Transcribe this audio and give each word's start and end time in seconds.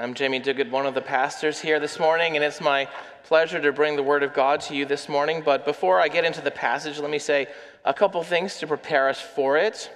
I'm 0.00 0.14
Jamie 0.14 0.40
Duguid, 0.40 0.70
one 0.70 0.86
of 0.86 0.94
the 0.94 1.02
pastors 1.02 1.60
here 1.60 1.78
this 1.78 1.98
morning, 1.98 2.34
and 2.34 2.42
it's 2.42 2.58
my 2.58 2.88
pleasure 3.24 3.60
to 3.60 3.70
bring 3.70 3.96
the 3.96 4.02
Word 4.02 4.22
of 4.22 4.32
God 4.32 4.62
to 4.62 4.74
you 4.74 4.86
this 4.86 5.10
morning. 5.10 5.42
But 5.44 5.66
before 5.66 6.00
I 6.00 6.08
get 6.08 6.24
into 6.24 6.40
the 6.40 6.50
passage, 6.50 6.98
let 6.98 7.10
me 7.10 7.18
say 7.18 7.48
a 7.84 7.92
couple 7.92 8.22
things 8.22 8.56
to 8.60 8.66
prepare 8.66 9.10
us 9.10 9.20
for 9.20 9.58
it. 9.58 9.90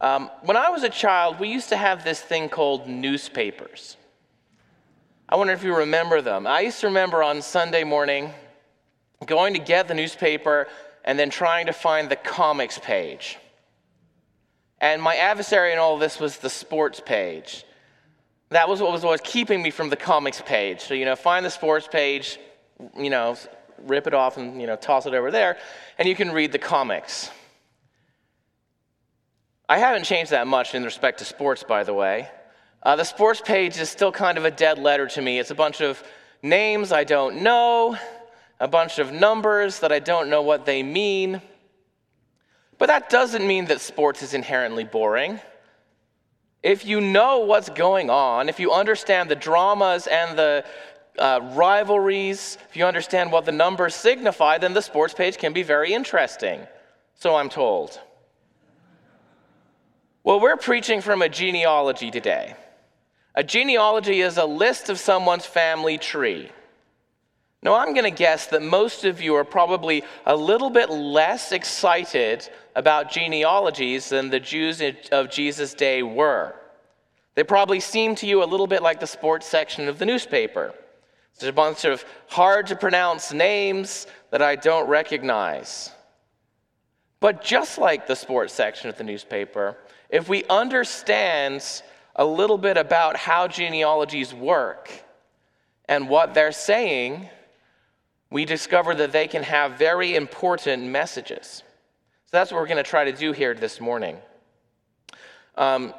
Um, 0.00 0.32
when 0.42 0.56
I 0.56 0.68
was 0.70 0.82
a 0.82 0.88
child, 0.88 1.38
we 1.38 1.46
used 1.46 1.68
to 1.68 1.76
have 1.76 2.02
this 2.02 2.20
thing 2.20 2.48
called 2.48 2.88
newspapers. 2.88 3.96
I 5.28 5.36
wonder 5.36 5.52
if 5.52 5.62
you 5.62 5.76
remember 5.76 6.20
them. 6.20 6.44
I 6.44 6.62
used 6.62 6.80
to 6.80 6.88
remember 6.88 7.22
on 7.22 7.40
Sunday 7.40 7.84
morning 7.84 8.34
going 9.24 9.54
to 9.54 9.60
get 9.60 9.86
the 9.86 9.94
newspaper 9.94 10.66
and 11.04 11.16
then 11.16 11.30
trying 11.30 11.66
to 11.66 11.72
find 11.72 12.08
the 12.08 12.16
comics 12.16 12.80
page. 12.80 13.38
And 14.80 15.00
my 15.00 15.14
adversary 15.14 15.72
in 15.72 15.78
all 15.78 15.98
this 15.98 16.18
was 16.18 16.38
the 16.38 16.50
sports 16.50 16.98
page. 16.98 17.64
That 18.50 18.68
was 18.68 18.80
what 18.80 18.92
was 18.92 19.04
always 19.04 19.20
keeping 19.22 19.62
me 19.62 19.70
from 19.70 19.90
the 19.90 19.96
comics 19.96 20.42
page. 20.42 20.80
So, 20.80 20.94
you 20.94 21.04
know, 21.04 21.16
find 21.16 21.44
the 21.44 21.50
sports 21.50 21.88
page, 21.90 22.38
you 22.96 23.10
know, 23.10 23.36
rip 23.78 24.06
it 24.06 24.14
off 24.14 24.36
and, 24.36 24.60
you 24.60 24.66
know, 24.66 24.76
toss 24.76 25.06
it 25.06 25.14
over 25.14 25.30
there, 25.30 25.58
and 25.98 26.08
you 26.08 26.14
can 26.14 26.30
read 26.30 26.52
the 26.52 26.58
comics. 26.58 27.30
I 29.68 29.78
haven't 29.78 30.04
changed 30.04 30.30
that 30.30 30.46
much 30.46 30.74
in 30.74 30.84
respect 30.84 31.18
to 31.20 31.24
sports, 31.24 31.64
by 31.64 31.84
the 31.84 31.94
way. 31.94 32.28
Uh, 32.82 32.96
the 32.96 33.04
sports 33.04 33.40
page 33.40 33.78
is 33.78 33.88
still 33.88 34.12
kind 34.12 34.36
of 34.36 34.44
a 34.44 34.50
dead 34.50 34.78
letter 34.78 35.06
to 35.06 35.22
me. 35.22 35.38
It's 35.38 35.50
a 35.50 35.54
bunch 35.54 35.80
of 35.80 36.02
names 36.42 36.92
I 36.92 37.04
don't 37.04 37.42
know, 37.42 37.96
a 38.60 38.68
bunch 38.68 38.98
of 38.98 39.10
numbers 39.10 39.80
that 39.80 39.90
I 39.90 39.98
don't 39.98 40.28
know 40.28 40.42
what 40.42 40.66
they 40.66 40.82
mean. 40.82 41.40
But 42.76 42.86
that 42.86 43.08
doesn't 43.08 43.46
mean 43.46 43.64
that 43.66 43.80
sports 43.80 44.22
is 44.22 44.34
inherently 44.34 44.84
boring. 44.84 45.40
If 46.64 46.86
you 46.86 47.02
know 47.02 47.40
what's 47.40 47.68
going 47.68 48.08
on, 48.08 48.48
if 48.48 48.58
you 48.58 48.72
understand 48.72 49.28
the 49.28 49.36
dramas 49.36 50.06
and 50.06 50.38
the 50.38 50.64
uh, 51.18 51.40
rivalries, 51.52 52.56
if 52.70 52.74
you 52.74 52.86
understand 52.86 53.30
what 53.30 53.44
the 53.44 53.52
numbers 53.52 53.94
signify, 53.94 54.56
then 54.56 54.72
the 54.72 54.80
sports 54.80 55.12
page 55.12 55.36
can 55.36 55.52
be 55.52 55.62
very 55.62 55.92
interesting. 55.92 56.66
So 57.16 57.36
I'm 57.36 57.50
told. 57.50 58.00
Well, 60.24 60.40
we're 60.40 60.56
preaching 60.56 61.02
from 61.02 61.20
a 61.20 61.28
genealogy 61.28 62.10
today. 62.10 62.56
A 63.34 63.44
genealogy 63.44 64.22
is 64.22 64.38
a 64.38 64.46
list 64.46 64.88
of 64.88 64.98
someone's 64.98 65.44
family 65.44 65.98
tree. 65.98 66.50
Now, 67.64 67.76
I'm 67.76 67.94
going 67.94 68.04
to 68.04 68.10
guess 68.10 68.48
that 68.48 68.60
most 68.60 69.06
of 69.06 69.22
you 69.22 69.34
are 69.36 69.44
probably 69.44 70.04
a 70.26 70.36
little 70.36 70.68
bit 70.68 70.90
less 70.90 71.50
excited 71.50 72.46
about 72.76 73.10
genealogies 73.10 74.10
than 74.10 74.28
the 74.28 74.38
Jews 74.38 74.82
of 75.10 75.30
Jesus' 75.30 75.72
day 75.72 76.02
were. 76.02 76.54
They 77.34 77.42
probably 77.42 77.80
seem 77.80 78.16
to 78.16 78.26
you 78.26 78.44
a 78.44 78.46
little 78.46 78.66
bit 78.66 78.82
like 78.82 79.00
the 79.00 79.06
sports 79.06 79.46
section 79.46 79.88
of 79.88 79.98
the 79.98 80.04
newspaper. 80.04 80.74
There's 81.38 81.48
a 81.48 81.54
bunch 81.54 81.86
of 81.86 82.04
hard 82.28 82.66
to 82.66 82.76
pronounce 82.76 83.32
names 83.32 84.06
that 84.30 84.42
I 84.42 84.56
don't 84.56 84.86
recognize. 84.86 85.90
But 87.18 87.42
just 87.42 87.78
like 87.78 88.06
the 88.06 88.14
sports 88.14 88.52
section 88.52 88.90
of 88.90 88.98
the 88.98 89.04
newspaper, 89.04 89.78
if 90.10 90.28
we 90.28 90.44
understand 90.50 91.64
a 92.14 92.26
little 92.26 92.58
bit 92.58 92.76
about 92.76 93.16
how 93.16 93.48
genealogies 93.48 94.34
work 94.34 94.90
and 95.88 96.10
what 96.10 96.34
they're 96.34 96.52
saying, 96.52 97.30
we 98.34 98.44
discover 98.44 98.96
that 98.96 99.12
they 99.12 99.28
can 99.28 99.44
have 99.44 99.78
very 99.78 100.16
important 100.16 100.82
messages. 100.82 101.62
So 102.24 102.30
that's 102.32 102.50
what 102.50 102.60
we're 102.60 102.66
going 102.66 102.82
to 102.82 102.90
try 102.90 103.04
to 103.04 103.12
do 103.12 103.30
here 103.30 103.54
this 103.54 103.80
morning. 103.80 104.16
Um, 105.56 105.94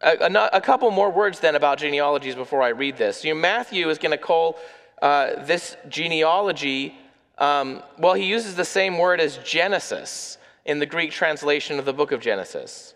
a, 0.00 0.50
a, 0.52 0.60
couple 0.60 0.88
more 0.92 1.10
words 1.10 1.40
then 1.40 1.56
about 1.56 1.78
genealogies 1.78 2.36
before 2.36 2.62
I 2.62 2.68
read 2.68 2.96
this. 2.96 3.24
Matthew 3.24 3.88
is 3.90 3.98
going 3.98 4.12
to 4.12 4.24
call 4.24 4.56
uh, 5.02 5.44
this 5.44 5.76
genealogy, 5.88 6.94
um, 7.38 7.82
well, 7.98 8.14
he 8.14 8.26
uses 8.26 8.54
the 8.54 8.64
same 8.64 8.96
word 8.96 9.20
as 9.20 9.38
Genesis 9.38 10.38
in 10.64 10.78
the 10.78 10.86
Greek 10.86 11.10
translation 11.10 11.80
of 11.80 11.84
the 11.84 11.92
book 11.92 12.12
of 12.12 12.20
Genesis. 12.20 12.94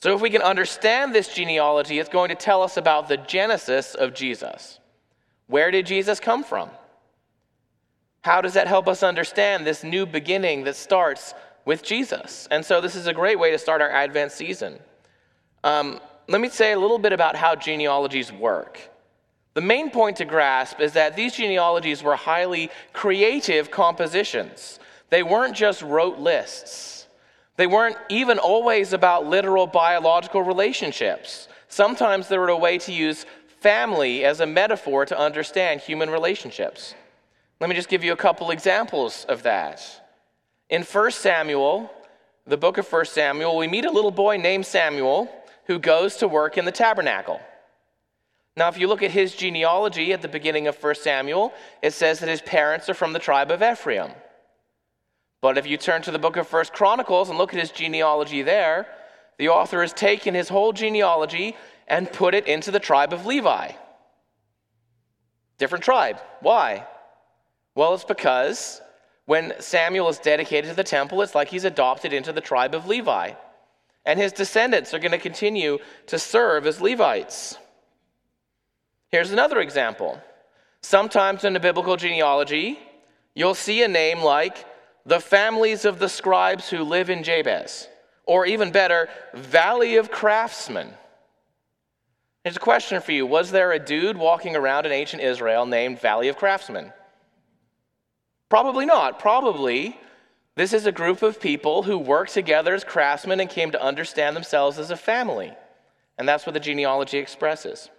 So 0.00 0.14
if 0.14 0.20
we 0.20 0.28
can 0.28 0.42
understand 0.42 1.14
this 1.14 1.32
genealogy, 1.32 2.00
it's 2.00 2.10
going 2.10 2.28
to 2.28 2.34
tell 2.34 2.62
us 2.62 2.76
about 2.76 3.08
the 3.08 3.16
genesis 3.16 3.94
of 3.94 4.12
Jesus. 4.12 4.78
Where 5.46 5.70
did 5.70 5.86
Jesus 5.86 6.20
come 6.20 6.44
from? 6.44 6.68
How 8.28 8.42
does 8.42 8.52
that 8.52 8.68
help 8.68 8.88
us 8.88 9.02
understand 9.02 9.66
this 9.66 9.82
new 9.82 10.04
beginning 10.04 10.64
that 10.64 10.76
starts 10.76 11.32
with 11.64 11.82
Jesus? 11.82 12.46
And 12.50 12.62
so, 12.62 12.78
this 12.78 12.94
is 12.94 13.06
a 13.06 13.14
great 13.14 13.38
way 13.38 13.50
to 13.52 13.58
start 13.58 13.80
our 13.80 13.88
Advent 13.88 14.32
season. 14.32 14.78
Um, 15.64 15.98
let 16.28 16.42
me 16.42 16.50
say 16.50 16.72
a 16.72 16.78
little 16.78 16.98
bit 16.98 17.14
about 17.14 17.36
how 17.36 17.54
genealogies 17.54 18.30
work. 18.30 18.80
The 19.54 19.62
main 19.62 19.88
point 19.88 20.18
to 20.18 20.26
grasp 20.26 20.78
is 20.78 20.92
that 20.92 21.16
these 21.16 21.36
genealogies 21.36 22.02
were 22.02 22.16
highly 22.16 22.68
creative 22.92 23.70
compositions. 23.70 24.78
They 25.08 25.22
weren't 25.22 25.56
just 25.56 25.80
rote 25.80 26.18
lists. 26.18 27.06
They 27.56 27.66
weren't 27.66 27.96
even 28.10 28.38
always 28.38 28.92
about 28.92 29.26
literal 29.26 29.66
biological 29.66 30.42
relationships. 30.42 31.48
Sometimes 31.68 32.28
they 32.28 32.36
were 32.36 32.50
a 32.50 32.58
way 32.58 32.76
to 32.76 32.92
use 32.92 33.24
family 33.62 34.26
as 34.26 34.40
a 34.40 34.46
metaphor 34.46 35.06
to 35.06 35.18
understand 35.18 35.80
human 35.80 36.10
relationships. 36.10 36.94
Let 37.60 37.68
me 37.68 37.76
just 37.76 37.88
give 37.88 38.04
you 38.04 38.12
a 38.12 38.16
couple 38.16 38.50
examples 38.50 39.24
of 39.28 39.42
that. 39.42 39.82
In 40.70 40.82
1 40.82 41.10
Samuel, 41.10 41.90
the 42.46 42.56
book 42.56 42.78
of 42.78 42.90
1 42.90 43.06
Samuel, 43.06 43.56
we 43.56 43.66
meet 43.66 43.84
a 43.84 43.90
little 43.90 44.10
boy 44.10 44.36
named 44.36 44.64
Samuel 44.64 45.28
who 45.66 45.78
goes 45.78 46.16
to 46.16 46.28
work 46.28 46.56
in 46.56 46.64
the 46.64 46.72
tabernacle. 46.72 47.40
Now, 48.56 48.68
if 48.68 48.78
you 48.78 48.88
look 48.88 49.02
at 49.02 49.10
his 49.10 49.34
genealogy 49.34 50.12
at 50.12 50.22
the 50.22 50.28
beginning 50.28 50.66
of 50.66 50.82
1 50.82 50.94
Samuel, 50.96 51.52
it 51.82 51.92
says 51.92 52.20
that 52.20 52.28
his 52.28 52.42
parents 52.42 52.88
are 52.88 52.94
from 52.94 53.12
the 53.12 53.18
tribe 53.18 53.50
of 53.50 53.62
Ephraim. 53.62 54.10
But 55.40 55.58
if 55.58 55.66
you 55.66 55.76
turn 55.76 56.02
to 56.02 56.10
the 56.10 56.18
book 56.18 56.36
of 56.36 56.52
1 56.52 56.66
Chronicles 56.72 57.28
and 57.28 57.38
look 57.38 57.54
at 57.54 57.60
his 57.60 57.70
genealogy 57.70 58.42
there, 58.42 58.86
the 59.36 59.48
author 59.48 59.80
has 59.80 59.92
taken 59.92 60.34
his 60.34 60.48
whole 60.48 60.72
genealogy 60.72 61.56
and 61.86 62.12
put 62.12 62.34
it 62.34 62.46
into 62.46 62.70
the 62.70 62.80
tribe 62.80 63.12
of 63.12 63.26
Levi. 63.26 63.72
Different 65.58 65.84
tribe. 65.84 66.20
Why? 66.40 66.86
Well, 67.78 67.94
it's 67.94 68.02
because 68.02 68.80
when 69.26 69.52
Samuel 69.60 70.08
is 70.08 70.18
dedicated 70.18 70.68
to 70.68 70.74
the 70.74 70.82
temple, 70.82 71.22
it's 71.22 71.36
like 71.36 71.46
he's 71.46 71.62
adopted 71.62 72.12
into 72.12 72.32
the 72.32 72.40
tribe 72.40 72.74
of 72.74 72.88
Levi. 72.88 73.34
And 74.04 74.18
his 74.18 74.32
descendants 74.32 74.94
are 74.94 74.98
going 74.98 75.12
to 75.12 75.18
continue 75.18 75.78
to 76.08 76.18
serve 76.18 76.66
as 76.66 76.80
Levites. 76.80 77.56
Here's 79.12 79.30
another 79.30 79.60
example. 79.60 80.20
Sometimes 80.82 81.44
in 81.44 81.54
a 81.54 81.60
biblical 81.60 81.96
genealogy, 81.96 82.80
you'll 83.36 83.54
see 83.54 83.84
a 83.84 83.88
name 83.88 84.22
like 84.22 84.66
the 85.06 85.20
families 85.20 85.84
of 85.84 86.00
the 86.00 86.08
scribes 86.08 86.68
who 86.68 86.82
live 86.82 87.10
in 87.10 87.22
Jabez, 87.22 87.86
or 88.26 88.44
even 88.44 88.72
better, 88.72 89.08
Valley 89.34 89.94
of 89.94 90.10
Craftsmen. 90.10 90.88
Here's 92.42 92.56
a 92.56 92.58
question 92.58 93.00
for 93.00 93.12
you 93.12 93.24
Was 93.24 93.52
there 93.52 93.70
a 93.70 93.78
dude 93.78 94.16
walking 94.16 94.56
around 94.56 94.84
in 94.84 94.90
ancient 94.90 95.22
Israel 95.22 95.64
named 95.64 96.00
Valley 96.00 96.26
of 96.26 96.36
Craftsmen? 96.36 96.92
Probably 98.48 98.86
not. 98.86 99.18
Probably 99.18 99.98
this 100.58 100.72
is 100.72 100.86
a 100.86 100.92
group 100.92 101.22
of 101.22 101.40
people 101.40 101.84
who 101.84 101.98
worked 101.98 102.34
together 102.34 102.74
as 102.74 102.82
craftsmen 102.82 103.38
and 103.38 103.48
came 103.48 103.70
to 103.70 103.80
understand 103.82 104.34
themselves 104.34 104.78
as 104.78 104.90
a 104.90 104.96
family. 104.96 105.52
And 106.18 106.28
that's 106.28 106.46
what 106.46 106.54
the 106.54 106.60
genealogy 106.60 107.18
expresses. 107.18 107.90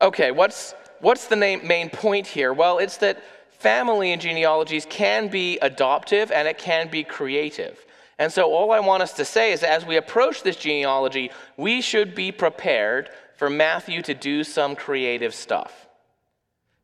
Okay, 0.00 0.30
what's, 0.30 0.74
what's 1.00 1.26
the 1.26 1.36
name, 1.36 1.66
main 1.66 1.90
point 1.90 2.26
here? 2.26 2.54
Well, 2.54 2.78
it's 2.78 2.96
that 2.98 3.22
family 3.50 4.12
and 4.12 4.22
genealogies 4.22 4.86
can 4.88 5.28
be 5.28 5.58
adoptive 5.58 6.30
and 6.30 6.46
it 6.48 6.56
can 6.56 6.88
be 6.88 7.04
creative. 7.04 7.84
And 8.18 8.32
so, 8.32 8.50
all 8.50 8.72
I 8.72 8.80
want 8.80 9.02
us 9.02 9.12
to 9.14 9.24
say 9.24 9.52
is 9.52 9.60
that 9.60 9.70
as 9.70 9.84
we 9.84 9.96
approach 9.96 10.42
this 10.42 10.56
genealogy, 10.56 11.30
we 11.56 11.82
should 11.82 12.14
be 12.14 12.32
prepared 12.32 13.10
for 13.36 13.50
Matthew 13.50 14.00
to 14.02 14.14
do 14.14 14.42
some 14.42 14.74
creative 14.74 15.34
stuff 15.34 15.87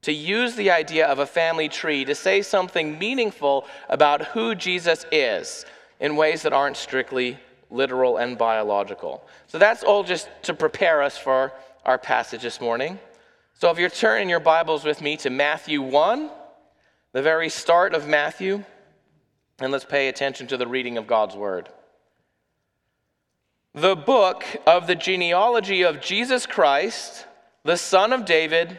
to 0.05 0.13
use 0.13 0.55
the 0.55 0.71
idea 0.71 1.07
of 1.07 1.19
a 1.19 1.27
family 1.27 1.67
tree 1.67 2.05
to 2.05 2.15
say 2.15 2.43
something 2.43 2.99
meaningful 2.99 3.67
about 3.89 4.27
who 4.27 4.55
Jesus 4.55 5.07
is 5.11 5.65
in 5.99 6.15
ways 6.15 6.43
that 6.43 6.53
aren't 6.53 6.77
strictly 6.77 7.39
literal 7.71 8.19
and 8.19 8.37
biological. 8.37 9.27
So 9.47 9.57
that's 9.59 9.83
all 9.83 10.05
just 10.05 10.29
to 10.43 10.53
prepare 10.53 11.01
us 11.03 11.17
for 11.17 11.53
our 11.87 11.97
passage 11.97 12.43
this 12.43 12.61
morning. 12.61 12.99
So 13.55 13.71
if 13.71 13.79
you're 13.79 13.89
turning 13.89 14.29
your 14.29 14.41
Bibles 14.41 14.85
with 14.85 15.01
me 15.01 15.17
to 15.19 15.31
Matthew 15.31 15.81
1, 15.81 16.29
the 17.13 17.23
very 17.23 17.49
start 17.49 17.95
of 17.95 18.07
Matthew, 18.07 18.63
and 19.59 19.73
let's 19.73 19.87
pay 19.87 20.09
attention 20.09 20.47
to 20.49 20.59
the 20.59 20.67
reading 20.67 20.99
of 20.99 21.07
God's 21.07 21.35
Word. 21.35 21.71
The 23.75 23.97
book 23.97 24.45
of 24.67 24.87
the 24.87 24.97
genealogy 24.97 25.81
of 25.83 26.03
Jesus 26.03 26.45
Christ, 26.45 27.27
the 27.65 27.79
son 27.79 28.13
of 28.13 28.27
David 28.27 28.79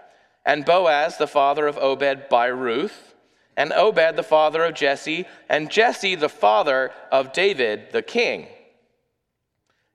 and 0.45 0.65
Boaz 0.65 1.17
the 1.17 1.27
father 1.27 1.67
of 1.67 1.77
Obed 1.77 2.29
by 2.29 2.47
Ruth, 2.47 3.13
and 3.55 3.71
Obed 3.73 4.15
the 4.15 4.23
father 4.23 4.63
of 4.63 4.73
Jesse, 4.73 5.25
and 5.49 5.69
Jesse 5.69 6.15
the 6.15 6.29
father 6.29 6.91
of 7.11 7.33
David 7.33 7.91
the 7.91 8.01
king. 8.01 8.47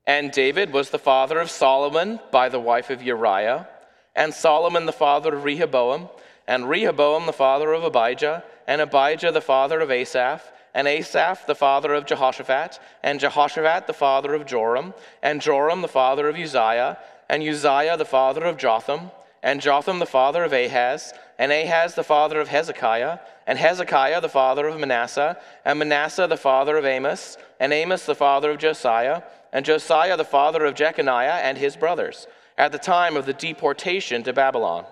And 0.07 0.31
David 0.31 0.73
was 0.73 0.91
the 0.91 0.99
father 0.99 1.41
of 1.41 1.51
Solomon 1.51 2.21
by 2.31 2.49
the 2.49 2.61
wife 2.61 2.91
of 2.91 3.03
Uriah, 3.03 3.69
and 4.15 4.33
Solomon 4.33 4.87
the 4.87 4.93
father 4.93 5.35
of 5.35 5.45
Rehoboam, 5.45 6.09
and 6.47 6.69
Rehoboam 6.69 7.27
the 7.27 7.33
father 7.33 7.73
of 7.73 7.83
Abijah, 7.83 8.45
and 8.69 8.81
Abijah 8.81 9.33
the 9.33 9.41
father 9.41 9.81
of 9.81 9.91
Asaph, 9.91 10.53
and 10.75 10.87
Asaph 10.87 11.47
the 11.47 11.55
father 11.55 11.93
of 11.93 12.07
Jehoshaphat, 12.07 12.79
and 13.03 13.19
Jehoshaphat 13.19 13.87
the 13.87 13.93
father 13.93 14.35
of 14.35 14.47
Joram, 14.47 14.95
and 15.23 15.41
Joram 15.41 15.83
the 15.83 15.89
father 15.89 16.29
of 16.29 16.37
Uzziah, 16.37 16.99
and 17.29 17.43
Uzziah 17.43 17.97
the 17.97 18.05
father 18.05 18.45
of 18.45 18.59
Jotham, 18.59 19.11
and 19.47 19.61
Jotham 19.61 20.01
the 20.01 20.07
father 20.07 20.43
of 20.43 20.53
Ahaz, 20.53 21.15
and 21.39 21.53
Ahaz 21.53 21.95
the 21.95 22.03
father 22.03 22.41
of 22.41 22.49
Hezekiah, 22.49 23.21
and 23.47 23.57
Hezekiah 23.57 24.21
the 24.21 24.29
father 24.29 24.67
of 24.67 24.77
Manasseh, 24.81 25.39
and 25.65 25.79
Manasseh 25.79 26.27
the 26.27 26.37
father 26.37 26.77
of 26.77 26.85
Amos, 26.85 27.39
and 27.61 27.73
Amos 27.73 28.07
the 28.07 28.17
father 28.17 28.51
of 28.51 28.59
Josiah, 28.59 29.23
and 29.53 29.65
Josiah 29.65 30.17
the 30.17 30.25
father 30.25 30.65
of 30.65 30.75
Jeconiah 30.75 31.39
and 31.45 31.57
his 31.57 31.77
brothers, 31.77 32.27
at 32.59 32.73
the 32.73 32.79
time 32.79 33.17
of 33.17 33.25
the 33.25 33.33
deportation 33.33 34.25
to 34.25 34.33
Babylon. 34.33 34.85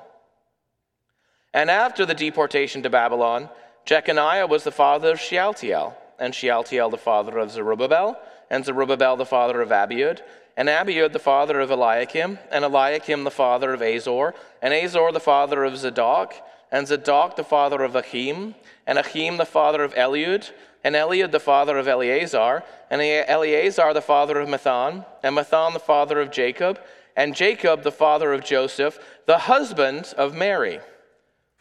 And 1.52 1.68
after 1.68 2.06
the 2.06 2.14
deportation 2.14 2.80
to 2.84 2.90
Babylon, 2.90 3.48
Jeconiah 3.84 4.46
was 4.46 4.62
the 4.62 4.70
father 4.70 5.10
of 5.10 5.20
Shealtiel, 5.20 5.96
and 6.20 6.32
Shealtiel 6.32 6.90
the 6.90 6.96
father 6.96 7.38
of 7.38 7.50
Zerubbabel, 7.50 8.20
and 8.50 8.64
Zerubbabel 8.64 9.16
the 9.16 9.26
father 9.26 9.60
of 9.62 9.70
Abiud, 9.70 10.20
and 10.56 10.68
Abiud 10.68 11.12
the 11.12 11.18
father 11.18 11.60
of 11.60 11.70
Eliakim, 11.70 12.38
and 12.50 12.64
Eliakim 12.64 13.24
the 13.24 13.30
father 13.30 13.72
of 13.74 13.82
Azor, 13.82 14.34
and 14.62 14.72
Azor 14.72 15.10
the 15.12 15.20
father 15.20 15.64
of 15.64 15.76
Zadok, 15.76 16.34
and 16.70 16.86
Zadok 16.86 17.36
the 17.36 17.44
father 17.44 17.82
of 17.82 17.96
Achim, 17.96 18.54
and 18.86 18.98
Achim 18.98 19.36
the 19.36 19.46
father 19.46 19.82
of 19.82 19.94
Eliud, 19.94 20.50
and 20.84 20.94
Eliud 20.94 21.30
the 21.30 21.40
father 21.40 21.78
of 21.78 21.88
Eleazar, 21.88 22.62
and 22.90 23.00
Eleazar 23.00 23.92
the 23.92 24.02
father 24.02 24.38
of 24.38 24.48
Matthan, 24.48 25.04
and 25.22 25.36
Matthan 25.36 25.72
the 25.72 25.80
father 25.80 26.20
of 26.20 26.30
Jacob, 26.30 26.78
and 27.16 27.34
Jacob 27.34 27.82
the 27.82 27.92
father 27.92 28.32
of 28.32 28.44
Joseph, 28.44 28.98
the 29.26 29.38
husband 29.38 30.14
of 30.16 30.34
Mary, 30.34 30.80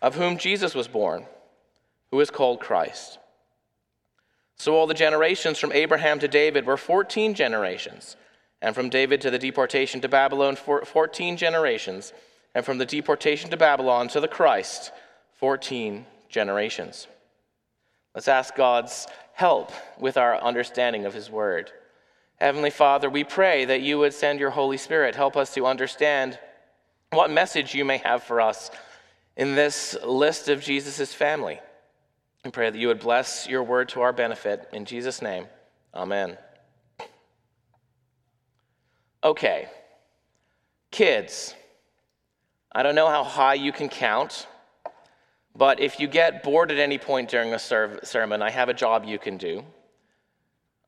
of 0.02 0.16
whom 0.16 0.38
Jesus 0.38 0.76
was 0.76 0.88
born, 0.88 1.26
who 2.12 2.20
is 2.20 2.30
called 2.30 2.60
Christ. 2.60 3.18
So 4.56 4.76
all 4.76 4.88
the 4.88 4.94
generations 4.94 5.58
from 5.58 5.72
Abraham 5.72 6.20
to 6.20 6.28
David 6.28 6.66
were 6.66 6.78
14 6.78 7.34
generations 7.34 8.16
and 8.64 8.74
from 8.74 8.90
David 8.90 9.20
to 9.22 9.30
the 9.30 9.38
deportation 9.38 10.00
to 10.02 10.08
Babylon, 10.08 10.56
14 10.56 11.36
generations, 11.36 12.14
and 12.56 12.66
from 12.66 12.78
the 12.78 12.86
deportation 12.86 13.50
to 13.50 13.58
Babylon 13.58 14.08
to 14.08 14.22
the 14.22 14.28
Christ, 14.28 14.94
14 15.34 16.06
generations. 16.30 17.08
Let's 18.16 18.30
ask 18.30 18.56
God's 18.56 19.06
help 19.34 19.74
with 20.00 20.16
our 20.16 20.42
understanding 20.42 21.06
of 21.06 21.14
His 21.14 21.30
Word. 21.30 21.72
Heavenly 22.38 22.70
Father, 22.70 23.10
we 23.10 23.26
pray 23.26 23.66
that 23.66 23.82
you 23.82 24.00
would 24.00 24.14
send 24.14 24.40
your 24.40 24.52
Holy 24.52 24.78
Spirit, 24.78 25.16
help 25.16 25.36
us 25.36 25.54
to 25.56 25.66
understand 25.66 26.40
what 27.12 27.30
message 27.30 27.76
you 27.76 27.84
may 27.84 27.98
have 27.98 28.24
for 28.24 28.40
us 28.40 28.72
in 29.36 29.56
this 29.56 29.98
list 30.06 30.48
of 30.48 30.62
Jesus' 30.62 31.14
family. 31.14 31.60
We 32.46 32.52
pray 32.52 32.70
that 32.70 32.80
you 32.80 32.88
would 32.88 33.00
bless 33.02 33.46
your 33.46 33.64
word 33.64 33.90
to 33.90 34.02
our 34.02 34.14
benefit. 34.14 34.70
In 34.72 34.86
Jesus' 34.86 35.22
name, 35.22 35.48
amen. 35.94 36.38
Okay, 39.24 39.70
kids, 40.92 41.56
I 42.74 42.84
don't 42.84 42.94
know 42.94 43.08
how 43.08 43.24
high 43.24 43.54
you 43.54 43.72
can 43.72 43.88
count, 43.88 44.48
but 45.56 45.80
if 45.80 45.98
you 45.98 46.08
get 46.10 46.44
bored 46.44 46.72
at 46.72 46.78
any 46.78 46.98
point 46.98 47.30
during 47.30 47.54
a 47.54 47.60
sermon, 47.60 48.42
I 48.42 48.50
have 48.50 48.68
a 48.68 48.74
job 48.74 49.06
you 49.06 49.18
can 49.18 49.38
do. 49.38 49.64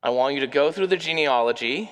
I 0.02 0.10
want 0.10 0.34
you 0.34 0.40
to 0.40 0.46
go 0.46 0.70
through 0.70 0.88
the 0.88 0.98
genealogy 0.98 1.90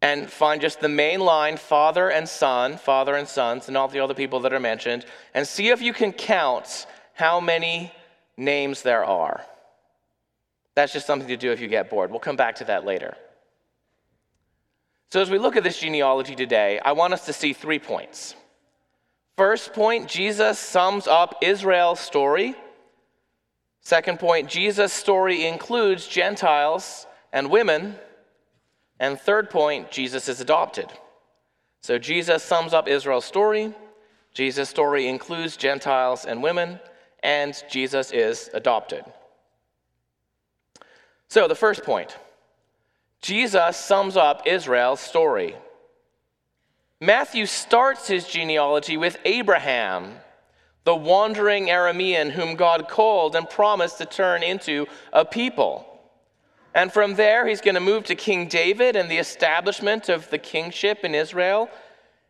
and 0.00 0.30
find 0.30 0.62
just 0.62 0.80
the 0.80 0.88
main 0.88 1.20
line, 1.20 1.58
father 1.58 2.08
and 2.08 2.26
son, 2.26 2.78
father 2.78 3.14
and 3.14 3.28
sons, 3.28 3.68
and 3.68 3.76
all 3.76 3.88
the 3.88 4.00
other 4.00 4.14
people 4.14 4.40
that 4.40 4.54
are 4.54 4.60
mentioned, 4.60 5.04
and 5.34 5.46
see 5.46 5.68
if 5.68 5.82
you 5.82 5.92
can 5.92 6.12
count 6.12 6.86
how 7.12 7.40
many 7.40 7.92
names 8.38 8.80
there 8.80 9.04
are. 9.04 9.44
That's 10.74 10.94
just 10.94 11.06
something 11.06 11.28
to 11.28 11.36
do 11.36 11.52
if 11.52 11.60
you 11.60 11.68
get 11.68 11.90
bored. 11.90 12.10
We'll 12.10 12.20
come 12.20 12.36
back 12.36 12.54
to 12.56 12.64
that 12.64 12.86
later. 12.86 13.16
So, 15.10 15.22
as 15.22 15.30
we 15.30 15.38
look 15.38 15.56
at 15.56 15.64
this 15.64 15.78
genealogy 15.78 16.34
today, 16.34 16.80
I 16.84 16.92
want 16.92 17.14
us 17.14 17.24
to 17.26 17.32
see 17.32 17.54
three 17.54 17.78
points. 17.78 18.34
First 19.38 19.72
point, 19.72 20.06
Jesus 20.06 20.58
sums 20.58 21.06
up 21.06 21.36
Israel's 21.40 22.00
story. 22.00 22.54
Second 23.80 24.18
point, 24.18 24.50
Jesus' 24.50 24.92
story 24.92 25.46
includes 25.46 26.06
Gentiles 26.06 27.06
and 27.32 27.50
women. 27.50 27.94
And 29.00 29.18
third 29.18 29.48
point, 29.48 29.90
Jesus 29.90 30.28
is 30.28 30.42
adopted. 30.42 30.92
So, 31.80 31.98
Jesus 31.98 32.42
sums 32.42 32.74
up 32.74 32.86
Israel's 32.86 33.24
story. 33.24 33.72
Jesus' 34.34 34.68
story 34.68 35.08
includes 35.08 35.56
Gentiles 35.56 36.26
and 36.26 36.42
women. 36.42 36.80
And 37.22 37.54
Jesus 37.70 38.10
is 38.12 38.50
adopted. 38.52 39.04
So, 41.28 41.48
the 41.48 41.54
first 41.54 41.82
point 41.82 42.14
Jesus 43.20 43.76
sums 43.76 44.16
up 44.16 44.46
Israel's 44.46 45.00
story. 45.00 45.56
Matthew 47.00 47.46
starts 47.46 48.08
his 48.08 48.26
genealogy 48.26 48.96
with 48.96 49.18
Abraham, 49.24 50.14
the 50.84 50.96
wandering 50.96 51.66
Aramean 51.66 52.30
whom 52.30 52.56
God 52.56 52.88
called 52.88 53.36
and 53.36 53.48
promised 53.48 53.98
to 53.98 54.06
turn 54.06 54.42
into 54.42 54.86
a 55.12 55.24
people. 55.24 55.84
And 56.74 56.92
from 56.92 57.14
there, 57.14 57.46
he's 57.46 57.60
going 57.60 57.74
to 57.74 57.80
move 57.80 58.04
to 58.04 58.14
King 58.14 58.46
David 58.46 58.96
and 58.96 59.10
the 59.10 59.18
establishment 59.18 60.08
of 60.08 60.28
the 60.30 60.38
kingship 60.38 61.04
in 61.04 61.14
Israel. 61.14 61.68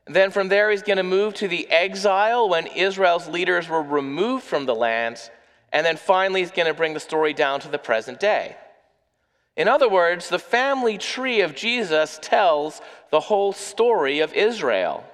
Then 0.07 0.31
from 0.31 0.49
there, 0.49 0.71
he's 0.71 0.83
going 0.83 0.97
to 0.97 1.03
move 1.03 1.35
to 1.35 1.49
the 1.49 1.69
exile 1.71 2.49
when 2.49 2.67
Israel's 2.69 3.29
leaders 3.29 3.69
were 3.69 3.83
removed 3.83 4.45
from 4.45 4.65
the 4.65 4.75
land. 4.75 5.31
And 5.73 5.85
then 5.85 5.97
finally, 5.97 6.41
he's 6.41 6.51
going 6.51 6.69
to 6.69 6.75
bring 6.75 6.95
the 6.95 7.01
story 7.01 7.35
down 7.35 7.61
to 7.61 7.69
the 7.69 7.79
present 7.79 8.21
day. 8.21 8.57
In 9.59 9.67
other 9.67 9.89
words, 9.89 10.29
the 10.29 10.39
family 10.39 10.99
tree 10.99 11.41
of 11.41 11.57
Jesus 11.57 12.21
tells 12.23 12.81
the 13.11 13.19
whole 13.19 13.53
story 13.53 14.21
of 14.21 14.33
Israel, 14.33 15.05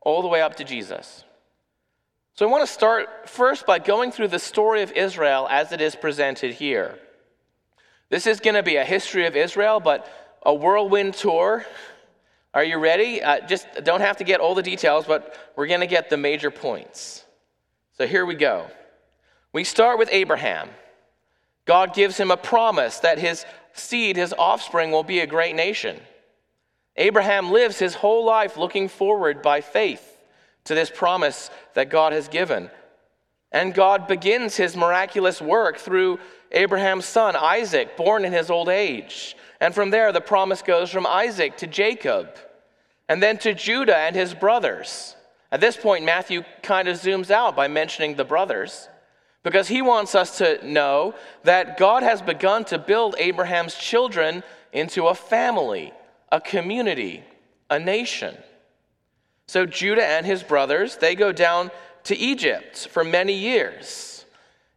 all 0.00 0.22
the 0.22 0.28
way 0.28 0.40
up 0.40 0.54
to 0.56 0.64
Jesus. 0.64 1.24
So 2.34 2.46
I 2.46 2.50
want 2.52 2.64
to 2.64 2.72
start 2.72 3.28
first 3.28 3.66
by 3.66 3.80
going 3.80 4.12
through 4.12 4.28
the 4.28 4.38
story 4.38 4.82
of 4.82 4.92
Israel 4.92 5.48
as 5.50 5.72
it 5.72 5.80
is 5.80 5.96
presented 5.96 6.54
here. 6.54 7.00
This 8.10 8.28
is 8.28 8.38
going 8.38 8.54
to 8.54 8.62
be 8.62 8.76
a 8.76 8.84
history 8.84 9.26
of 9.26 9.34
Israel, 9.34 9.80
but 9.80 10.08
a 10.46 10.54
whirlwind 10.54 11.14
tour. 11.14 11.66
Are 12.54 12.64
you 12.64 12.78
ready? 12.78 13.20
Uh, 13.20 13.44
just 13.48 13.66
don't 13.82 14.02
have 14.02 14.18
to 14.18 14.24
get 14.24 14.38
all 14.38 14.54
the 14.54 14.62
details, 14.62 15.04
but 15.04 15.34
we're 15.56 15.66
going 15.66 15.80
to 15.80 15.88
get 15.88 16.10
the 16.10 16.16
major 16.16 16.52
points. 16.52 17.24
So 17.98 18.06
here 18.06 18.24
we 18.24 18.36
go. 18.36 18.68
We 19.52 19.64
start 19.64 19.98
with 19.98 20.08
Abraham. 20.12 20.70
God 21.66 21.94
gives 21.94 22.16
him 22.16 22.30
a 22.30 22.36
promise 22.36 23.00
that 23.00 23.18
his 23.18 23.44
seed, 23.72 24.16
his 24.16 24.34
offspring, 24.38 24.90
will 24.90 25.02
be 25.02 25.20
a 25.20 25.26
great 25.26 25.54
nation. 25.54 25.98
Abraham 26.96 27.50
lives 27.50 27.78
his 27.78 27.94
whole 27.94 28.24
life 28.24 28.56
looking 28.56 28.88
forward 28.88 29.42
by 29.42 29.60
faith 29.60 30.06
to 30.64 30.74
this 30.74 30.90
promise 30.90 31.50
that 31.74 31.90
God 31.90 32.12
has 32.12 32.28
given. 32.28 32.70
And 33.52 33.74
God 33.74 34.06
begins 34.06 34.56
his 34.56 34.76
miraculous 34.76 35.40
work 35.40 35.78
through 35.78 36.18
Abraham's 36.52 37.06
son, 37.06 37.36
Isaac, 37.36 37.96
born 37.96 38.24
in 38.24 38.32
his 38.32 38.50
old 38.50 38.68
age. 38.68 39.36
And 39.60 39.74
from 39.74 39.90
there, 39.90 40.12
the 40.12 40.20
promise 40.20 40.62
goes 40.62 40.90
from 40.90 41.06
Isaac 41.06 41.56
to 41.58 41.66
Jacob, 41.66 42.36
and 43.08 43.22
then 43.22 43.38
to 43.38 43.54
Judah 43.54 43.96
and 43.96 44.14
his 44.14 44.34
brothers. 44.34 45.16
At 45.50 45.60
this 45.60 45.76
point, 45.76 46.04
Matthew 46.04 46.44
kind 46.62 46.86
of 46.86 46.96
zooms 46.96 47.30
out 47.30 47.56
by 47.56 47.66
mentioning 47.66 48.14
the 48.14 48.24
brothers. 48.24 48.88
Because 49.42 49.68
he 49.68 49.80
wants 49.80 50.14
us 50.14 50.38
to 50.38 50.64
know 50.66 51.14
that 51.44 51.78
God 51.78 52.02
has 52.02 52.20
begun 52.20 52.64
to 52.66 52.78
build 52.78 53.14
Abraham's 53.18 53.74
children 53.74 54.42
into 54.72 55.06
a 55.06 55.14
family, 55.14 55.92
a 56.30 56.40
community, 56.40 57.24
a 57.70 57.78
nation. 57.78 58.36
So 59.46 59.66
Judah 59.66 60.06
and 60.06 60.26
his 60.26 60.42
brothers, 60.42 60.96
they 60.96 61.14
go 61.14 61.32
down 61.32 61.70
to 62.04 62.16
Egypt 62.16 62.88
for 62.88 63.02
many 63.02 63.32
years. 63.32 64.24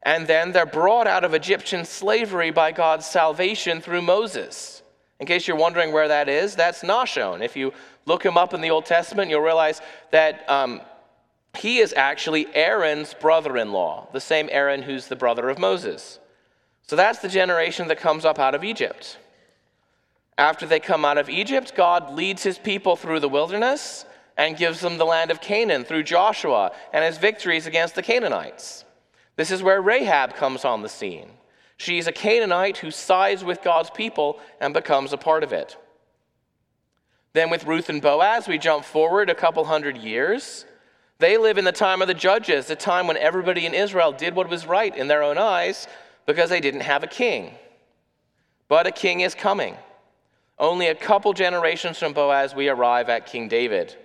And 0.01 0.27
then 0.27 0.51
they're 0.51 0.65
brought 0.65 1.07
out 1.07 1.23
of 1.23 1.33
Egyptian 1.33 1.85
slavery 1.85 2.51
by 2.51 2.71
God's 2.71 3.05
salvation 3.05 3.81
through 3.81 4.01
Moses. 4.01 4.81
In 5.19 5.27
case 5.27 5.47
you're 5.47 5.57
wondering 5.57 5.93
where 5.93 6.07
that 6.07 6.27
is, 6.27 6.55
that's 6.55 6.81
Nahshon. 6.81 7.41
If 7.41 7.55
you 7.55 7.71
look 8.05 8.25
him 8.25 8.37
up 8.37 8.53
in 8.53 8.61
the 8.61 8.71
Old 8.71 8.85
Testament, 8.85 9.29
you'll 9.29 9.41
realize 9.41 9.81
that 10.11 10.49
um, 10.49 10.81
he 11.57 11.79
is 11.79 11.93
actually 11.95 12.47
Aaron's 12.53 13.13
brother 13.13 13.57
in 13.57 13.71
law, 13.71 14.07
the 14.11 14.19
same 14.19 14.49
Aaron 14.51 14.83
who's 14.83 15.07
the 15.07 15.15
brother 15.15 15.49
of 15.49 15.59
Moses. 15.59 16.19
So 16.87 16.95
that's 16.95 17.19
the 17.19 17.29
generation 17.29 17.87
that 17.87 17.99
comes 17.99 18.25
up 18.25 18.39
out 18.39 18.55
of 18.55 18.63
Egypt. 18.63 19.17
After 20.37 20.65
they 20.65 20.79
come 20.79 21.05
out 21.05 21.17
of 21.17 21.29
Egypt, 21.29 21.73
God 21.75 22.13
leads 22.13 22.43
his 22.43 22.57
people 22.57 22.95
through 22.95 23.19
the 23.19 23.29
wilderness 23.29 24.05
and 24.35 24.57
gives 24.57 24.79
them 24.79 24.97
the 24.97 25.05
land 25.05 25.29
of 25.29 25.41
Canaan 25.41 25.83
through 25.83 26.03
Joshua 26.03 26.71
and 26.91 27.05
his 27.05 27.17
victories 27.17 27.67
against 27.67 27.95
the 27.95 28.01
Canaanites. 28.01 28.83
This 29.35 29.51
is 29.51 29.63
where 29.63 29.81
Rahab 29.81 30.35
comes 30.35 30.65
on 30.65 30.81
the 30.81 30.89
scene. 30.89 31.29
She's 31.77 32.07
a 32.07 32.11
Canaanite 32.11 32.77
who 32.77 32.91
sides 32.91 33.43
with 33.43 33.61
God's 33.61 33.89
people 33.89 34.39
and 34.59 34.73
becomes 34.73 35.13
a 35.13 35.17
part 35.17 35.43
of 35.43 35.53
it. 35.53 35.77
Then, 37.33 37.49
with 37.49 37.65
Ruth 37.65 37.89
and 37.89 38.01
Boaz, 38.01 38.47
we 38.47 38.59
jump 38.59 38.85
forward 38.85 39.29
a 39.29 39.35
couple 39.35 39.65
hundred 39.65 39.97
years. 39.97 40.65
They 41.19 41.37
live 41.37 41.57
in 41.57 41.65
the 41.65 41.71
time 41.71 42.01
of 42.01 42.07
the 42.07 42.13
judges, 42.13 42.67
the 42.67 42.75
time 42.75 43.07
when 43.07 43.17
everybody 43.17 43.65
in 43.65 43.73
Israel 43.73 44.11
did 44.11 44.35
what 44.35 44.49
was 44.49 44.65
right 44.65 44.95
in 44.95 45.07
their 45.07 45.23
own 45.23 45.37
eyes 45.37 45.87
because 46.25 46.49
they 46.49 46.59
didn't 46.59 46.81
have 46.81 47.03
a 47.03 47.07
king. 47.07 47.53
But 48.67 48.87
a 48.87 48.91
king 48.91 49.21
is 49.21 49.35
coming. 49.35 49.77
Only 50.57 50.87
a 50.87 50.95
couple 50.95 51.33
generations 51.33 51.97
from 51.97 52.13
Boaz, 52.13 52.55
we 52.55 52.69
arrive 52.69 53.09
at 53.09 53.25
King 53.25 53.47
David. 53.47 53.95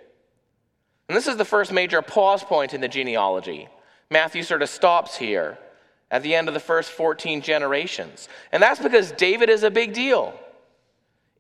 And 1.09 1.17
this 1.17 1.27
is 1.27 1.37
the 1.37 1.45
first 1.45 1.73
major 1.73 2.03
pause 2.03 2.45
point 2.45 2.75
in 2.75 2.81
the 2.81 2.89
genealogy. 2.89 3.69
Matthew 4.11 4.43
sort 4.43 4.63
of 4.63 4.69
stops 4.69 5.17
here 5.17 5.59
at 6.11 6.23
the 6.23 6.35
end 6.35 6.49
of 6.49 6.55
the 6.55 6.61
first 6.61 6.91
14 6.91 7.41
generations. 7.43 8.29
And 8.53 8.63
that's 8.63 8.81
because 8.81 9.13
David 9.13 9.51
is 9.51 9.63
a 9.63 9.71
big 9.71 9.93
deal. 9.93 10.39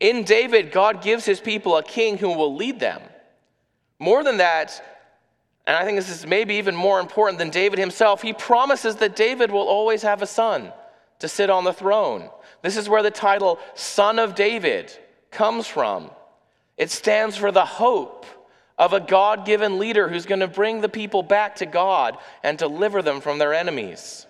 In 0.00 0.24
David, 0.24 0.70
God 0.70 1.02
gives 1.02 1.24
his 1.24 1.40
people 1.40 1.76
a 1.76 1.82
king 1.82 2.18
who 2.18 2.34
will 2.36 2.54
lead 2.54 2.78
them. 2.78 3.02
More 3.98 4.22
than 4.22 4.36
that, 4.36 4.97
and 5.68 5.76
I 5.76 5.84
think 5.84 5.98
this 5.98 6.08
is 6.08 6.26
maybe 6.26 6.54
even 6.54 6.74
more 6.74 6.98
important 6.98 7.38
than 7.38 7.50
David 7.50 7.78
himself, 7.78 8.22
he 8.22 8.32
promises 8.32 8.96
that 8.96 9.14
David 9.14 9.50
will 9.50 9.68
always 9.68 10.00
have 10.00 10.22
a 10.22 10.26
son 10.26 10.72
to 11.18 11.28
sit 11.28 11.50
on 11.50 11.64
the 11.64 11.74
throne. 11.74 12.30
This 12.62 12.78
is 12.78 12.88
where 12.88 13.02
the 13.02 13.10
title 13.10 13.58
Son 13.74 14.18
of 14.18 14.34
David 14.34 14.90
comes 15.30 15.66
from. 15.66 16.10
It 16.78 16.90
stands 16.90 17.36
for 17.36 17.52
the 17.52 17.66
hope 17.66 18.24
of 18.78 18.94
a 18.94 19.00
God 19.00 19.44
given 19.44 19.78
leader 19.78 20.08
who's 20.08 20.24
going 20.24 20.40
to 20.40 20.48
bring 20.48 20.80
the 20.80 20.88
people 20.88 21.22
back 21.22 21.56
to 21.56 21.66
God 21.66 22.16
and 22.42 22.56
deliver 22.56 23.02
them 23.02 23.20
from 23.20 23.36
their 23.36 23.52
enemies. 23.52 24.26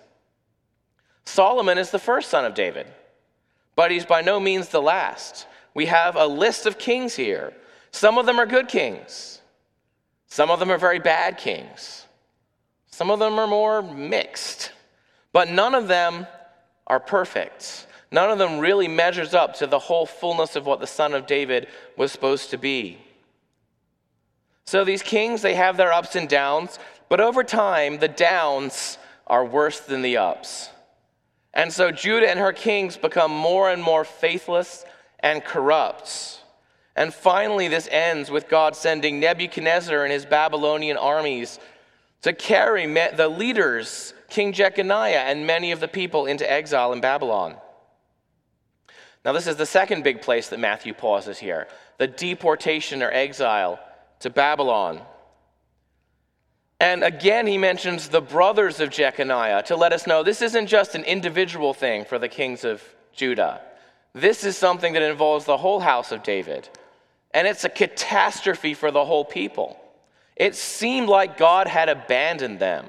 Solomon 1.23 1.77
is 1.77 1.89
the 1.89 1.99
first 1.99 2.29
son 2.29 2.43
of 2.43 2.53
David, 2.53 2.87
but 3.77 3.91
he's 3.91 4.05
by 4.05 4.19
no 4.19 4.41
means 4.41 4.67
the 4.67 4.81
last. 4.81 5.47
We 5.73 5.85
have 5.85 6.17
a 6.17 6.27
list 6.27 6.65
of 6.65 6.77
kings 6.77 7.15
here. 7.15 7.53
Some 7.91 8.17
of 8.17 8.25
them 8.25 8.39
are 8.39 8.45
good 8.45 8.67
kings, 8.67 9.38
some 10.29 10.49
of 10.49 10.59
them 10.59 10.71
are 10.71 10.77
very 10.77 10.99
bad 10.99 11.37
kings, 11.37 12.05
some 12.89 13.11
of 13.11 13.19
them 13.19 13.37
are 13.37 13.47
more 13.47 13.81
mixed, 13.81 14.71
but 15.33 15.49
none 15.49 15.75
of 15.75 15.87
them 15.87 16.25
are 16.87 16.99
perfect. 16.99 17.87
None 18.11 18.31
of 18.31 18.39
them 18.39 18.59
really 18.59 18.87
measures 18.87 19.33
up 19.33 19.55
to 19.55 19.67
the 19.67 19.77
whole 19.77 20.05
fullness 20.05 20.55
of 20.55 20.65
what 20.65 20.79
the 20.79 20.87
son 20.87 21.13
of 21.13 21.27
David 21.27 21.67
was 21.95 22.11
supposed 22.11 22.49
to 22.49 22.57
be. 22.57 22.97
So 24.65 24.83
these 24.83 25.03
kings, 25.03 25.41
they 25.41 25.55
have 25.55 25.77
their 25.77 25.93
ups 25.93 26.15
and 26.15 26.27
downs, 26.27 26.79
but 27.07 27.19
over 27.19 27.43
time, 27.43 27.99
the 27.99 28.07
downs 28.07 28.97
are 29.27 29.45
worse 29.45 29.79
than 29.79 30.01
the 30.01 30.17
ups. 30.17 30.69
And 31.53 31.71
so 31.71 31.91
Judah 31.91 32.29
and 32.29 32.39
her 32.39 32.53
kings 32.53 32.97
become 32.97 33.31
more 33.31 33.69
and 33.69 33.81
more 33.81 34.03
faithless 34.03 34.85
and 35.19 35.43
corrupt. 35.43 36.38
And 36.95 37.13
finally, 37.13 37.67
this 37.67 37.87
ends 37.91 38.29
with 38.29 38.49
God 38.49 38.75
sending 38.75 39.19
Nebuchadnezzar 39.19 40.03
and 40.03 40.11
his 40.11 40.25
Babylonian 40.25 40.97
armies 40.97 41.59
to 42.21 42.33
carry 42.33 42.85
the 42.85 43.29
leaders, 43.29 44.13
King 44.29 44.51
Jeconiah, 44.51 45.23
and 45.25 45.47
many 45.47 45.71
of 45.71 45.79
the 45.79 45.87
people 45.87 46.25
into 46.25 46.49
exile 46.49 46.91
in 46.91 47.01
Babylon. 47.01 47.55
Now, 49.23 49.31
this 49.31 49.47
is 49.47 49.57
the 49.57 49.65
second 49.65 50.03
big 50.03 50.21
place 50.21 50.49
that 50.49 50.59
Matthew 50.59 50.93
pauses 50.93 51.37
here 51.37 51.67
the 51.97 52.07
deportation 52.07 53.03
or 53.03 53.11
exile 53.11 53.79
to 54.19 54.29
Babylon. 54.29 55.01
And 56.79 57.03
again, 57.03 57.45
he 57.45 57.57
mentions 57.57 58.07
the 58.07 58.21
brothers 58.21 58.79
of 58.79 58.89
Jeconiah 58.89 59.63
to 59.63 59.75
let 59.75 59.91
us 59.91 60.07
know 60.07 60.23
this 60.23 60.41
isn't 60.41 60.67
just 60.67 60.95
an 60.95 61.03
individual 61.03 61.73
thing 61.73 62.05
for 62.05 62.17
the 62.17 62.29
kings 62.29 62.63
of 62.63 62.81
Judah. 63.11 63.59
This 64.13 64.45
is 64.45 64.57
something 64.57 64.93
that 64.93 65.01
involves 65.01 65.43
the 65.43 65.57
whole 65.57 65.81
house 65.81 66.13
of 66.13 66.23
David. 66.23 66.69
And 67.31 67.47
it's 67.47 67.63
a 67.63 67.69
catastrophe 67.69 68.73
for 68.73 68.91
the 68.91 69.05
whole 69.05 69.25
people. 69.25 69.79
It 70.35 70.55
seemed 70.55 71.09
like 71.09 71.37
God 71.37 71.67
had 71.67 71.89
abandoned 71.89 72.59
them. 72.59 72.85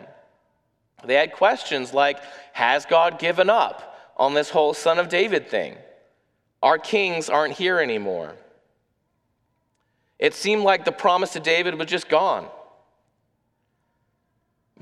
They 1.04 1.14
had 1.14 1.32
questions 1.32 1.92
like 1.92 2.18
Has 2.52 2.87
God 2.87 3.18
given 3.18 3.50
up 3.50 4.12
on 4.16 4.35
this 4.35 4.50
whole 4.50 4.75
son 4.75 4.99
of 4.99 5.09
David 5.09 5.49
thing? 5.49 5.76
Our 6.62 6.78
kings 6.78 7.28
aren't 7.28 7.54
here 7.54 7.78
anymore. 7.78 8.35
It 10.18 10.35
seemed 10.35 10.62
like 10.62 10.85
the 10.85 10.92
promise 10.92 11.32
to 11.32 11.40
David 11.40 11.75
was 11.76 11.88
just 11.88 12.09
gone. 12.09 12.47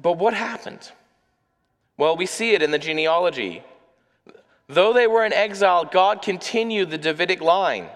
But 0.00 0.18
what 0.18 0.34
happened? 0.34 0.90
Well, 1.96 2.16
we 2.16 2.26
see 2.26 2.54
it 2.54 2.62
in 2.62 2.70
the 2.70 2.78
genealogy. 2.78 3.62
Though 4.68 4.92
they 4.92 5.06
were 5.06 5.24
in 5.24 5.32
exile, 5.32 5.84
God 5.84 6.22
continued 6.22 6.90
the 6.90 6.98
Davidic 6.98 7.40
line. 7.40 7.88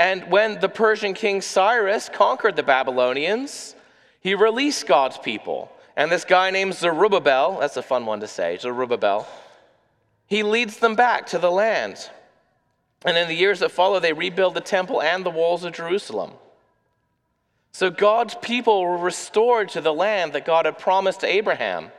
And 0.00 0.30
when 0.30 0.58
the 0.60 0.68
Persian 0.70 1.12
king 1.12 1.42
Cyrus 1.42 2.08
conquered 2.08 2.56
the 2.56 2.62
Babylonians, 2.62 3.74
he 4.22 4.34
released 4.34 4.86
God's 4.86 5.18
people. 5.18 5.70
And 5.94 6.10
this 6.10 6.24
guy 6.24 6.50
named 6.50 6.72
Zerubbabel, 6.72 7.58
that's 7.60 7.76
a 7.76 7.82
fun 7.82 8.06
one 8.06 8.20
to 8.20 8.26
say, 8.26 8.56
Zerubbabel, 8.56 9.28
he 10.26 10.42
leads 10.42 10.78
them 10.78 10.94
back 10.94 11.26
to 11.26 11.38
the 11.38 11.50
land. 11.50 12.08
And 13.04 13.18
in 13.18 13.28
the 13.28 13.34
years 13.34 13.60
that 13.60 13.72
follow, 13.72 14.00
they 14.00 14.14
rebuild 14.14 14.54
the 14.54 14.62
temple 14.62 15.02
and 15.02 15.22
the 15.22 15.28
walls 15.28 15.64
of 15.64 15.74
Jerusalem. 15.74 16.30
So 17.72 17.90
God's 17.90 18.34
people 18.36 18.80
were 18.80 18.96
restored 18.96 19.68
to 19.70 19.82
the 19.82 19.92
land 19.92 20.32
that 20.32 20.46
God 20.46 20.64
had 20.64 20.78
promised 20.78 21.20
to 21.20 21.26
Abraham. 21.26 21.90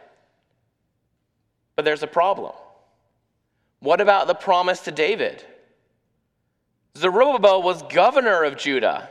But 1.76 1.86
there's 1.86 2.02
a 2.02 2.08
problem. 2.08 2.54
What 3.80 4.02
about 4.02 4.26
the 4.26 4.34
promise 4.34 4.80
to 4.86 4.92
David? 4.92 5.46
Zerubbabel 6.98 7.62
was 7.64 7.84
governor 7.84 8.44
of 8.44 8.58
Judah 8.58 9.10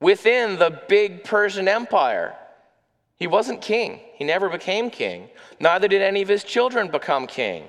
within 0.00 0.58
the 0.58 0.82
big 0.88 1.24
Persian 1.24 1.68
Empire. 1.68 2.34
He 3.16 3.26
wasn't 3.26 3.62
king, 3.62 4.00
he 4.14 4.24
never 4.24 4.48
became 4.48 4.90
king. 4.90 5.28
Neither 5.58 5.88
did 5.88 6.02
any 6.02 6.22
of 6.22 6.28
his 6.28 6.44
children 6.44 6.90
become 6.90 7.26
king. 7.26 7.64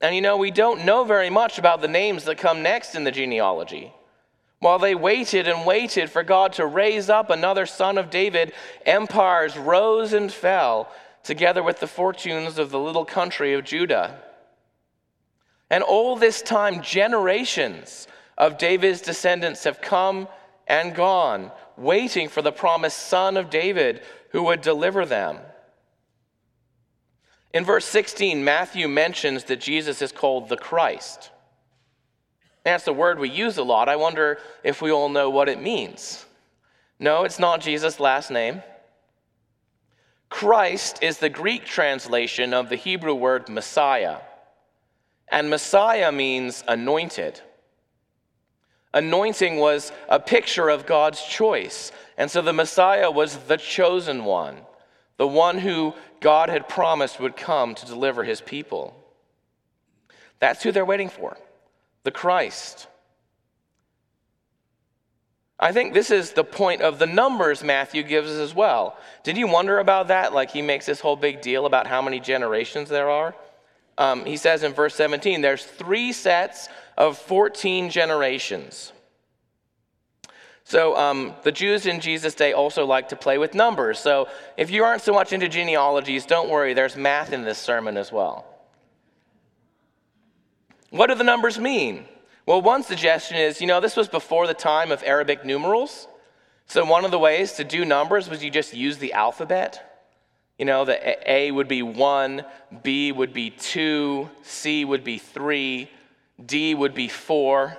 And 0.00 0.14
you 0.14 0.20
know, 0.20 0.36
we 0.36 0.50
don't 0.50 0.84
know 0.84 1.04
very 1.04 1.30
much 1.30 1.58
about 1.58 1.80
the 1.80 1.88
names 1.88 2.24
that 2.24 2.38
come 2.38 2.62
next 2.62 2.94
in 2.94 3.04
the 3.04 3.10
genealogy. 3.10 3.92
While 4.60 4.78
they 4.78 4.94
waited 4.94 5.46
and 5.46 5.66
waited 5.66 6.10
for 6.10 6.22
God 6.22 6.54
to 6.54 6.64
raise 6.64 7.10
up 7.10 7.28
another 7.28 7.66
son 7.66 7.98
of 7.98 8.08
David, 8.08 8.52
empires 8.86 9.58
rose 9.58 10.14
and 10.14 10.32
fell 10.32 10.88
together 11.22 11.62
with 11.62 11.80
the 11.80 11.86
fortunes 11.86 12.58
of 12.58 12.70
the 12.70 12.78
little 12.78 13.04
country 13.04 13.52
of 13.52 13.64
Judah. 13.64 14.22
And 15.74 15.82
all 15.82 16.14
this 16.14 16.40
time, 16.40 16.82
generations 16.82 18.06
of 18.38 18.58
David's 18.58 19.00
descendants 19.00 19.64
have 19.64 19.80
come 19.80 20.28
and 20.68 20.94
gone, 20.94 21.50
waiting 21.76 22.28
for 22.28 22.42
the 22.42 22.52
promised 22.52 23.08
son 23.08 23.36
of 23.36 23.50
David 23.50 24.00
who 24.30 24.44
would 24.44 24.60
deliver 24.60 25.04
them. 25.04 25.40
In 27.52 27.64
verse 27.64 27.84
16, 27.86 28.44
Matthew 28.44 28.86
mentions 28.86 29.42
that 29.44 29.60
Jesus 29.60 30.00
is 30.00 30.12
called 30.12 30.48
the 30.48 30.56
Christ. 30.56 31.32
That's 32.62 32.84
the 32.84 32.92
word 32.92 33.18
we 33.18 33.28
use 33.28 33.58
a 33.58 33.64
lot. 33.64 33.88
I 33.88 33.96
wonder 33.96 34.38
if 34.62 34.80
we 34.80 34.92
all 34.92 35.08
know 35.08 35.28
what 35.28 35.48
it 35.48 35.60
means. 35.60 36.24
No, 37.00 37.24
it's 37.24 37.40
not 37.40 37.60
Jesus' 37.60 37.98
last 37.98 38.30
name. 38.30 38.62
Christ 40.28 41.02
is 41.02 41.18
the 41.18 41.28
Greek 41.28 41.64
translation 41.64 42.54
of 42.54 42.68
the 42.68 42.76
Hebrew 42.76 43.16
word 43.16 43.48
Messiah. 43.48 44.18
And 45.34 45.50
Messiah 45.50 46.12
means 46.12 46.62
anointed. 46.68 47.40
Anointing 48.92 49.56
was 49.56 49.90
a 50.08 50.20
picture 50.20 50.68
of 50.68 50.86
God's 50.86 51.20
choice. 51.24 51.90
And 52.16 52.30
so 52.30 52.40
the 52.40 52.52
Messiah 52.52 53.10
was 53.10 53.36
the 53.36 53.56
chosen 53.56 54.24
one, 54.24 54.58
the 55.16 55.26
one 55.26 55.58
who 55.58 55.94
God 56.20 56.50
had 56.50 56.68
promised 56.68 57.18
would 57.18 57.36
come 57.36 57.74
to 57.74 57.84
deliver 57.84 58.22
his 58.22 58.40
people. 58.40 58.94
That's 60.38 60.62
who 60.62 60.70
they're 60.70 60.84
waiting 60.84 61.08
for 61.08 61.36
the 62.04 62.12
Christ. 62.12 62.86
I 65.58 65.72
think 65.72 65.94
this 65.94 66.12
is 66.12 66.30
the 66.30 66.44
point 66.44 66.80
of 66.80 67.00
the 67.00 67.06
numbers 67.08 67.64
Matthew 67.64 68.04
gives 68.04 68.30
us 68.30 68.38
as 68.38 68.54
well. 68.54 68.96
Did 69.24 69.36
you 69.36 69.48
wonder 69.48 69.80
about 69.80 70.06
that? 70.08 70.32
Like 70.32 70.52
he 70.52 70.62
makes 70.62 70.86
this 70.86 71.00
whole 71.00 71.16
big 71.16 71.40
deal 71.40 71.66
about 71.66 71.88
how 71.88 72.00
many 72.00 72.20
generations 72.20 72.88
there 72.88 73.10
are? 73.10 73.34
Um, 73.98 74.24
he 74.24 74.36
says 74.36 74.62
in 74.62 74.72
verse 74.72 74.94
17, 74.94 75.40
there's 75.40 75.64
three 75.64 76.12
sets 76.12 76.68
of 76.96 77.18
14 77.18 77.90
generations. 77.90 78.92
So 80.64 80.96
um, 80.96 81.34
the 81.42 81.52
Jews 81.52 81.86
in 81.86 82.00
Jesus' 82.00 82.34
day 82.34 82.54
also 82.54 82.86
like 82.86 83.10
to 83.10 83.16
play 83.16 83.36
with 83.36 83.54
numbers. 83.54 83.98
So 83.98 84.28
if 84.56 84.70
you 84.70 84.82
aren't 84.82 85.02
so 85.02 85.12
much 85.12 85.32
into 85.32 85.48
genealogies, 85.48 86.24
don't 86.24 86.48
worry, 86.48 86.72
there's 86.72 86.96
math 86.96 87.32
in 87.32 87.42
this 87.42 87.58
sermon 87.58 87.96
as 87.96 88.10
well. 88.10 88.46
What 90.90 91.08
do 91.08 91.14
the 91.16 91.24
numbers 91.24 91.58
mean? 91.58 92.06
Well, 92.46 92.62
one 92.62 92.82
suggestion 92.82 93.36
is 93.36 93.60
you 93.60 93.66
know, 93.66 93.80
this 93.80 93.96
was 93.96 94.08
before 94.08 94.46
the 94.46 94.54
time 94.54 94.90
of 94.90 95.02
Arabic 95.02 95.44
numerals. 95.44 96.08
So 96.66 96.84
one 96.84 97.04
of 97.04 97.10
the 97.10 97.18
ways 97.18 97.52
to 97.54 97.64
do 97.64 97.84
numbers 97.84 98.30
was 98.30 98.42
you 98.42 98.50
just 98.50 98.72
use 98.74 98.96
the 98.98 99.12
alphabet. 99.12 99.93
You 100.58 100.64
know, 100.64 100.84
the 100.84 101.30
A 101.30 101.50
would 101.50 101.68
be 101.68 101.82
one, 101.82 102.44
B 102.82 103.10
would 103.10 103.32
be 103.32 103.50
two, 103.50 104.30
C 104.42 104.84
would 104.84 105.02
be 105.02 105.18
three, 105.18 105.90
D 106.44 106.74
would 106.74 106.94
be 106.94 107.08
four. 107.08 107.76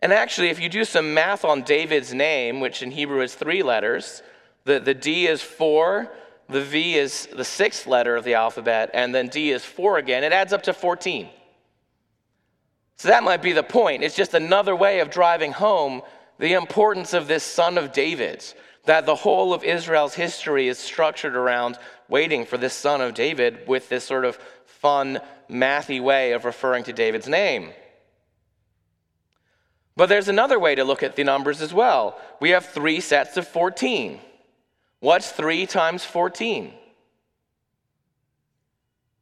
And 0.00 0.12
actually, 0.12 0.48
if 0.48 0.60
you 0.60 0.68
do 0.68 0.84
some 0.84 1.14
math 1.14 1.44
on 1.44 1.62
David's 1.62 2.12
name, 2.12 2.60
which 2.60 2.82
in 2.82 2.90
Hebrew 2.90 3.20
is 3.20 3.34
three 3.34 3.62
letters, 3.62 4.22
the, 4.64 4.78
the 4.80 4.94
D 4.94 5.26
is 5.26 5.42
four, 5.42 6.10
the 6.48 6.60
V 6.60 6.94
is 6.94 7.28
the 7.34 7.44
sixth 7.44 7.86
letter 7.86 8.16
of 8.16 8.24
the 8.24 8.34
alphabet, 8.34 8.90
and 8.94 9.14
then 9.14 9.28
D 9.28 9.50
is 9.50 9.64
four 9.64 9.98
again, 9.98 10.24
it 10.24 10.32
adds 10.32 10.52
up 10.52 10.62
to 10.64 10.72
14. 10.72 11.28
So 12.96 13.08
that 13.08 13.24
might 13.24 13.42
be 13.42 13.52
the 13.52 13.64
point. 13.64 14.04
It's 14.04 14.14
just 14.14 14.34
another 14.34 14.76
way 14.76 15.00
of 15.00 15.10
driving 15.10 15.50
home 15.50 16.02
the 16.38 16.54
importance 16.54 17.14
of 17.14 17.28
this 17.28 17.42
son 17.44 17.78
of 17.78 17.92
David, 17.92 18.44
that 18.84 19.06
the 19.06 19.14
whole 19.14 19.54
of 19.54 19.62
Israel's 19.62 20.14
history 20.14 20.68
is 20.68 20.78
structured 20.78 21.36
around 21.36 21.78
waiting 22.08 22.44
for 22.44 22.58
this 22.58 22.74
son 22.74 23.00
of 23.00 23.14
David 23.14 23.66
with 23.68 23.88
this 23.88 24.04
sort 24.04 24.24
of 24.24 24.36
fun, 24.66 25.20
mathy 25.48 26.02
way 26.02 26.32
of 26.32 26.44
referring 26.44 26.84
to 26.84 26.92
David's 26.92 27.28
name. 27.28 27.72
But 29.94 30.08
there's 30.08 30.28
another 30.28 30.58
way 30.58 30.74
to 30.74 30.84
look 30.84 31.02
at 31.02 31.16
the 31.16 31.24
numbers 31.24 31.60
as 31.60 31.72
well. 31.72 32.18
We 32.40 32.50
have 32.50 32.66
three 32.66 33.00
sets 33.00 33.36
of 33.36 33.46
14. 33.46 34.18
What's 35.00 35.30
3 35.30 35.66
times 35.66 36.04
14? 36.04 36.72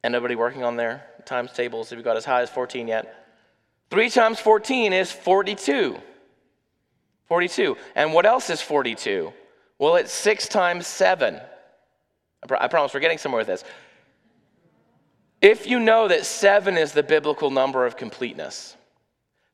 Anybody 0.05 0.37
working 0.37 0.63
on 0.63 0.77
their 0.77 1.05
times 1.25 1.53
tables? 1.53 1.91
Have 1.91 1.99
you 1.99 2.05
got 2.05 2.17
as 2.17 2.25
high 2.25 2.43
as 2.43 2.51
14 2.51 2.89
yet? 2.89 3.15
3 3.91 4.11
times 4.11 4.39
14 4.39 4.93
is 4.93 5.11
42. 5.11 5.99
42. 7.27 7.77
And 7.95 8.13
what 8.13 8.27
else 8.27 8.51
is 8.51 8.63
42? 8.63 9.33
Well, 9.81 9.97
it's 9.97 10.13
6 10.13 10.47
times 10.47 10.87
7. 10.87 11.41
I 12.49 12.69
promise 12.69 12.95
we're 12.95 13.01
getting 13.01 13.19
somewhere 13.19 13.41
with 13.41 13.49
this. 13.49 13.65
If 15.41 15.67
you 15.67 15.81
know 15.81 16.07
that 16.07 16.25
7 16.25 16.77
is 16.77 16.93
the 16.93 17.03
biblical 17.03 17.51
number 17.51 17.85
of 17.85 17.97
completeness, 17.97 18.77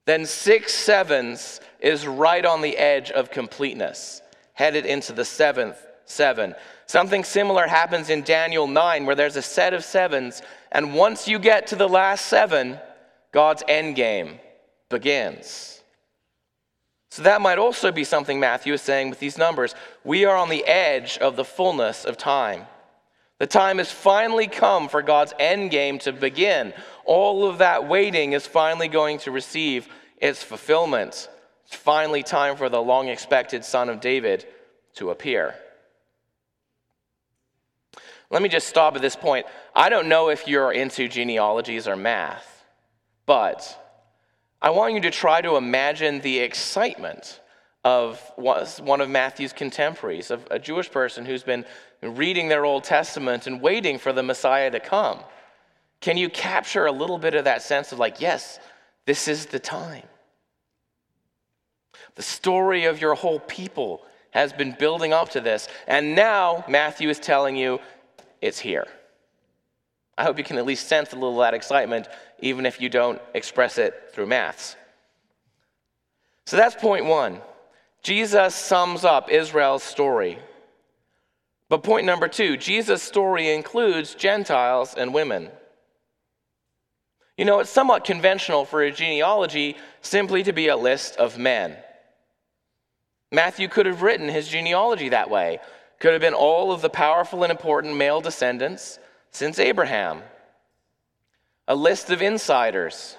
then 0.06 0.24
six 0.24 0.72
sevens 0.72 1.60
is 1.80 2.06
right 2.06 2.44
on 2.44 2.62
the 2.62 2.76
edge 2.76 3.10
of 3.10 3.30
completeness, 3.30 4.22
headed 4.54 4.86
into 4.86 5.12
the 5.12 5.24
seventh 5.24 5.84
seven. 6.04 6.54
Something 6.86 7.24
similar 7.24 7.66
happens 7.66 8.08
in 8.10 8.22
Daniel 8.22 8.68
9, 8.68 9.04
where 9.04 9.16
there's 9.16 9.34
a 9.34 9.42
set 9.42 9.74
of 9.74 9.84
sevens, 9.84 10.40
and 10.70 10.94
once 10.94 11.26
you 11.26 11.40
get 11.40 11.66
to 11.68 11.76
the 11.76 11.88
last 11.88 12.26
seven, 12.26 12.78
God's 13.32 13.64
end 13.66 13.96
game 13.96 14.38
begins. 14.88 15.82
So 17.16 17.22
that 17.22 17.40
might 17.40 17.56
also 17.58 17.92
be 17.92 18.04
something 18.04 18.38
Matthew 18.38 18.74
is 18.74 18.82
saying 18.82 19.08
with 19.08 19.20
these 19.20 19.38
numbers. 19.38 19.74
We 20.04 20.26
are 20.26 20.36
on 20.36 20.50
the 20.50 20.66
edge 20.66 21.16
of 21.16 21.34
the 21.34 21.46
fullness 21.46 22.04
of 22.04 22.18
time. 22.18 22.66
The 23.38 23.46
time 23.46 23.78
has 23.78 23.90
finally 23.90 24.48
come 24.48 24.86
for 24.86 25.00
God's 25.00 25.32
end 25.38 25.70
game 25.70 25.98
to 26.00 26.12
begin. 26.12 26.74
All 27.06 27.48
of 27.48 27.56
that 27.56 27.88
waiting 27.88 28.34
is 28.34 28.46
finally 28.46 28.88
going 28.88 29.16
to 29.20 29.30
receive 29.30 29.88
its 30.18 30.42
fulfillment. 30.42 31.30
It's 31.64 31.74
finally 31.74 32.22
time 32.22 32.54
for 32.54 32.68
the 32.68 32.82
long 32.82 33.08
expected 33.08 33.64
Son 33.64 33.88
of 33.88 34.02
David 34.02 34.44
to 34.96 35.08
appear. 35.08 35.54
Let 38.28 38.42
me 38.42 38.50
just 38.50 38.66
stop 38.66 38.94
at 38.94 39.00
this 39.00 39.16
point. 39.16 39.46
I 39.74 39.88
don't 39.88 40.10
know 40.10 40.28
if 40.28 40.46
you're 40.46 40.70
into 40.70 41.08
genealogies 41.08 41.88
or 41.88 41.96
math, 41.96 42.62
but 43.24 43.85
I 44.60 44.70
want 44.70 44.94
you 44.94 45.00
to 45.00 45.10
try 45.10 45.40
to 45.40 45.56
imagine 45.56 46.20
the 46.20 46.38
excitement 46.38 47.40
of 47.84 48.20
one 48.36 49.00
of 49.00 49.08
Matthew's 49.08 49.52
contemporaries, 49.52 50.30
of 50.30 50.46
a 50.50 50.58
Jewish 50.58 50.90
person 50.90 51.24
who's 51.24 51.44
been 51.44 51.64
reading 52.02 52.48
their 52.48 52.64
Old 52.64 52.84
Testament 52.84 53.46
and 53.46 53.60
waiting 53.60 53.98
for 53.98 54.12
the 54.12 54.22
Messiah 54.22 54.70
to 54.70 54.80
come. 54.80 55.20
Can 56.00 56.16
you 56.16 56.28
capture 56.28 56.86
a 56.86 56.92
little 56.92 57.18
bit 57.18 57.34
of 57.34 57.44
that 57.44 57.62
sense 57.62 57.92
of, 57.92 57.98
like, 57.98 58.20
yes, 58.20 58.58
this 59.04 59.28
is 59.28 59.46
the 59.46 59.58
time? 59.58 60.02
The 62.16 62.22
story 62.22 62.86
of 62.86 63.00
your 63.00 63.14
whole 63.14 63.40
people 63.40 64.04
has 64.30 64.52
been 64.52 64.74
building 64.78 65.12
up 65.12 65.30
to 65.30 65.40
this, 65.40 65.68
and 65.86 66.14
now 66.14 66.64
Matthew 66.68 67.08
is 67.08 67.18
telling 67.18 67.56
you 67.56 67.78
it's 68.40 68.58
here. 68.58 68.86
I 70.18 70.24
hope 70.24 70.38
you 70.38 70.44
can 70.44 70.58
at 70.58 70.66
least 70.66 70.88
sense 70.88 71.12
a 71.12 71.16
little 71.16 71.40
of 71.40 71.46
that 71.46 71.54
excitement, 71.54 72.08
even 72.40 72.64
if 72.64 72.80
you 72.80 72.88
don't 72.88 73.20
express 73.34 73.78
it 73.78 73.94
through 74.12 74.26
maths. 74.26 74.76
So 76.46 76.56
that's 76.56 76.74
point 76.74 77.04
one. 77.04 77.40
Jesus 78.02 78.54
sums 78.54 79.04
up 79.04 79.30
Israel's 79.30 79.82
story. 79.82 80.38
But 81.68 81.82
point 81.82 82.06
number 82.06 82.28
two 82.28 82.56
Jesus' 82.56 83.02
story 83.02 83.52
includes 83.52 84.14
Gentiles 84.14 84.94
and 84.96 85.12
women. 85.12 85.50
You 87.36 87.44
know, 87.44 87.60
it's 87.60 87.68
somewhat 87.68 88.04
conventional 88.04 88.64
for 88.64 88.82
a 88.82 88.90
genealogy 88.90 89.76
simply 90.00 90.42
to 90.44 90.52
be 90.52 90.68
a 90.68 90.76
list 90.76 91.16
of 91.16 91.36
men. 91.36 91.76
Matthew 93.30 93.68
could 93.68 93.84
have 93.84 94.00
written 94.00 94.28
his 94.28 94.48
genealogy 94.48 95.10
that 95.10 95.28
way, 95.28 95.58
could 95.98 96.12
have 96.12 96.22
been 96.22 96.32
all 96.32 96.72
of 96.72 96.80
the 96.80 96.88
powerful 96.88 97.42
and 97.42 97.50
important 97.50 97.96
male 97.96 98.22
descendants 98.22 98.98
since 99.36 99.58
Abraham, 99.58 100.22
a 101.68 101.76
list 101.76 102.10
of 102.10 102.22
insiders. 102.22 103.18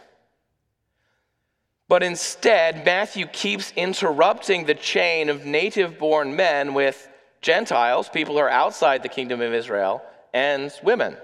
But 1.88 2.02
instead, 2.02 2.84
Matthew 2.84 3.28
keeps 3.28 3.72
interrupting 3.76 4.66
the 4.66 4.74
chain 4.74 5.30
of 5.30 5.46
native 5.46 6.00
born 6.00 6.36
men 6.36 6.74
with 6.74 7.08
Gentiles, 7.42 8.10
people 8.10 8.34
who 8.34 8.42
are 8.42 8.50
outside 8.50 9.04
the 9.04 9.10
kingdom 9.10 9.42
of 9.42 9.54
Israel, 9.54 10.02
and 10.34 10.74
women. 10.82 11.16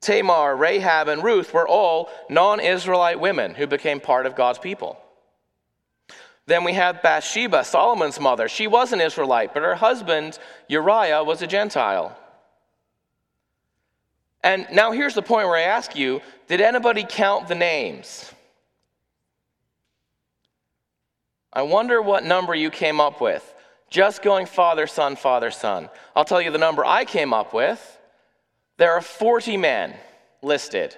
Tamar, 0.00 0.56
Rahab, 0.56 1.08
and 1.08 1.22
Ruth 1.22 1.52
were 1.52 1.68
all 1.68 2.08
non 2.30 2.60
Israelite 2.60 3.20
women 3.20 3.54
who 3.54 3.66
became 3.66 4.00
part 4.00 4.24
of 4.24 4.34
God's 4.34 4.58
people. 4.58 4.98
Then 6.46 6.64
we 6.64 6.72
have 6.72 7.02
Bathsheba, 7.02 7.64
Solomon's 7.64 8.18
mother. 8.18 8.48
She 8.48 8.66
was 8.66 8.94
an 8.94 9.02
Israelite, 9.02 9.52
but 9.52 9.62
her 9.62 9.74
husband, 9.74 10.38
Uriah, 10.68 11.22
was 11.22 11.42
a 11.42 11.46
Gentile. 11.46 12.16
And 14.44 14.66
now 14.70 14.92
here's 14.92 15.14
the 15.14 15.22
point 15.22 15.48
where 15.48 15.56
I 15.56 15.62
ask 15.62 15.96
you 15.96 16.20
did 16.46 16.60
anybody 16.60 17.04
count 17.08 17.48
the 17.48 17.56
names? 17.56 18.30
I 21.52 21.62
wonder 21.62 22.02
what 22.02 22.24
number 22.24 22.54
you 22.54 22.70
came 22.70 23.00
up 23.00 23.20
with 23.20 23.50
just 23.88 24.22
going 24.22 24.46
Father, 24.46 24.86
Son, 24.86 25.14
Father, 25.14 25.50
Son. 25.50 25.88
I'll 26.16 26.24
tell 26.24 26.42
you 26.42 26.50
the 26.50 26.58
number 26.58 26.84
I 26.84 27.04
came 27.04 27.32
up 27.32 27.54
with. 27.54 27.98
There 28.76 28.92
are 28.92 29.00
40 29.00 29.56
men 29.56 29.94
listed 30.42 30.96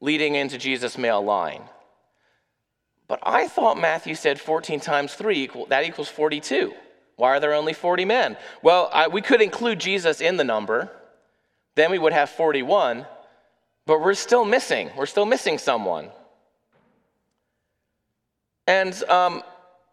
leading 0.00 0.34
into 0.34 0.56
Jesus' 0.56 0.96
male 0.96 1.22
line. 1.22 1.62
But 3.08 3.20
I 3.22 3.46
thought 3.46 3.78
Matthew 3.78 4.14
said 4.14 4.40
14 4.40 4.80
times 4.80 5.12
3, 5.14 5.38
equal, 5.38 5.66
that 5.66 5.84
equals 5.84 6.08
42. 6.08 6.72
Why 7.16 7.28
are 7.28 7.40
there 7.40 7.52
only 7.52 7.74
40 7.74 8.06
men? 8.06 8.38
Well, 8.62 8.88
I, 8.92 9.08
we 9.08 9.20
could 9.20 9.42
include 9.42 9.78
Jesus 9.78 10.22
in 10.22 10.38
the 10.38 10.44
number. 10.44 10.90
Then 11.74 11.90
we 11.90 11.98
would 11.98 12.12
have 12.12 12.30
41. 12.30 13.06
But 13.86 14.00
we're 14.00 14.14
still 14.14 14.44
missing. 14.44 14.90
We're 14.96 15.06
still 15.06 15.26
missing 15.26 15.58
someone. 15.58 16.10
And 18.66 18.94
um, 19.04 19.42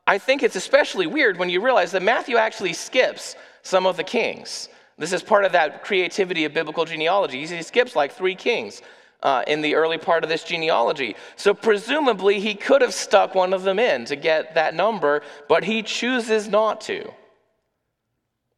I 0.08 0.18
think 0.18 0.44
it's 0.44 0.56
especially 0.56 1.08
weird 1.08 1.38
when 1.38 1.50
you 1.50 1.62
realize 1.62 1.92
that 1.92 2.02
Matthew 2.02 2.38
actually 2.38 2.74
skips 2.74 3.36
some 3.64 3.86
of 3.86 3.98
the 3.98 4.04
kings. 4.04 4.70
This 4.98 5.14
is 5.14 5.24
part 5.24 5.46
of 5.46 5.52
that 5.54 5.84
creativity 5.84 6.46
of 6.46 6.54
biblical 6.54 6.86
genealogy. 6.86 7.46
He 7.46 7.62
skips 7.64 7.96
like 7.96 8.14
three 8.14 8.36
kings 8.36 8.82
uh, 9.24 9.44
in 9.48 9.62
the 9.62 9.76
early 9.76 9.98
part 9.98 10.24
of 10.24 10.30
this 10.30 10.44
genealogy. 10.44 11.16
So 11.36 11.54
presumably 11.54 12.40
he 12.40 12.56
could 12.56 12.82
have 12.82 12.94
stuck 12.94 13.36
one 13.36 13.54
of 13.54 13.64
them 13.64 13.80
in 13.80 14.06
to 14.06 14.16
get 14.16 14.56
that 14.56 14.74
number, 14.74 15.22
but 15.48 15.64
he 15.64 15.84
chooses 15.84 16.48
not 16.48 16.82
to. 16.82 17.12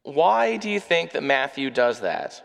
Why 0.02 0.56
do 0.58 0.70
you 0.70 0.80
think 0.80 1.12
that 1.12 1.22
Matthew 1.22 1.70
does 1.70 2.00
that? 2.00 2.42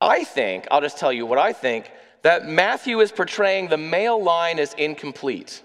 I 0.00 0.24
think, 0.24 0.66
I'll 0.70 0.80
just 0.80 0.98
tell 0.98 1.12
you 1.12 1.26
what 1.26 1.38
I 1.38 1.52
think, 1.52 1.90
that 2.22 2.46
Matthew 2.46 3.00
is 3.00 3.12
portraying 3.12 3.68
the 3.68 3.76
male 3.76 4.22
line 4.22 4.58
as 4.58 4.74
incomplete. 4.74 5.62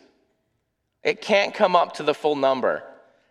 It 1.04 1.22
can't 1.22 1.54
come 1.54 1.76
up 1.76 1.94
to 1.94 2.04
the 2.04 2.14
full 2.14 2.36
number. 2.36 2.84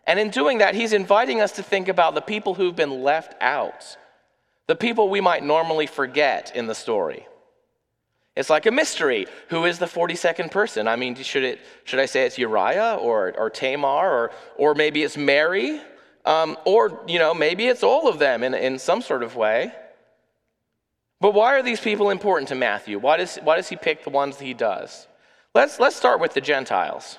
And 0.05 0.19
in 0.19 0.29
doing 0.29 0.59
that, 0.59 0.75
he's 0.75 0.93
inviting 0.93 1.41
us 1.41 1.53
to 1.53 1.63
think 1.63 1.87
about 1.87 2.13
the 2.15 2.21
people 2.21 2.53
who've 2.53 2.75
been 2.75 3.03
left 3.03 3.35
out, 3.41 3.97
the 4.67 4.75
people 4.75 5.09
we 5.09 5.21
might 5.21 5.43
normally 5.43 5.87
forget 5.87 6.51
in 6.55 6.67
the 6.67 6.75
story. 6.75 7.25
It's 8.35 8.49
like 8.49 8.65
a 8.65 8.71
mystery. 8.71 9.27
Who 9.49 9.65
is 9.65 9.79
the 9.79 9.85
42nd 9.85 10.51
person? 10.51 10.87
I 10.87 10.95
mean, 10.95 11.15
should, 11.15 11.43
it, 11.43 11.59
should 11.83 11.99
I 11.99 12.05
say 12.05 12.25
it's 12.25 12.37
Uriah 12.37 12.95
or, 12.95 13.33
or 13.37 13.49
Tamar 13.49 14.09
or, 14.09 14.31
or 14.57 14.75
maybe 14.75 15.03
it's 15.03 15.17
Mary? 15.17 15.79
Um, 16.25 16.57
or, 16.65 17.03
you 17.07 17.19
know, 17.19 17.33
maybe 17.33 17.67
it's 17.67 17.83
all 17.83 18.07
of 18.07 18.17
them 18.17 18.43
in, 18.43 18.53
in 18.53 18.79
some 18.79 19.01
sort 19.01 19.23
of 19.23 19.35
way. 19.35 19.71
But 21.23 21.33
why 21.33 21.53
are 21.53 21.63
these 21.63 21.79
people 21.79 22.09
important 22.09 22.49
to 22.49 22.55
Matthew? 22.55 22.99
Why 22.99 23.15
does, 23.15 23.37
why 23.37 23.55
does 23.55 23.69
he 23.69 23.77
pick 23.77 24.03
the 24.03 24.09
ones 24.09 24.35
that 24.35 24.43
he 24.43 24.53
does? 24.53 25.07
Let's, 25.55 25.79
let's 25.79 25.95
start 25.95 26.19
with 26.19 26.33
the 26.33 26.41
Gentiles. 26.41 27.17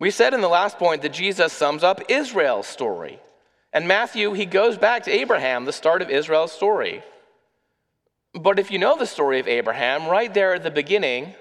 We 0.00 0.10
said 0.10 0.34
in 0.34 0.40
the 0.40 0.48
last 0.48 0.80
point 0.80 1.02
that 1.02 1.12
Jesus 1.12 1.52
sums 1.52 1.84
up 1.84 2.02
Israel's 2.08 2.66
story. 2.66 3.20
And 3.72 3.86
Matthew, 3.86 4.32
he 4.32 4.46
goes 4.46 4.78
back 4.78 5.04
to 5.04 5.12
Abraham, 5.12 5.64
the 5.64 5.72
start 5.72 6.02
of 6.02 6.10
Israel's 6.10 6.50
story. 6.50 7.04
But 8.34 8.58
if 8.58 8.72
you 8.72 8.80
know 8.80 8.98
the 8.98 9.06
story 9.06 9.38
of 9.38 9.46
Abraham, 9.46 10.08
right 10.08 10.34
there 10.34 10.54
at 10.54 10.64
the 10.64 10.70
beginning, 10.72 11.36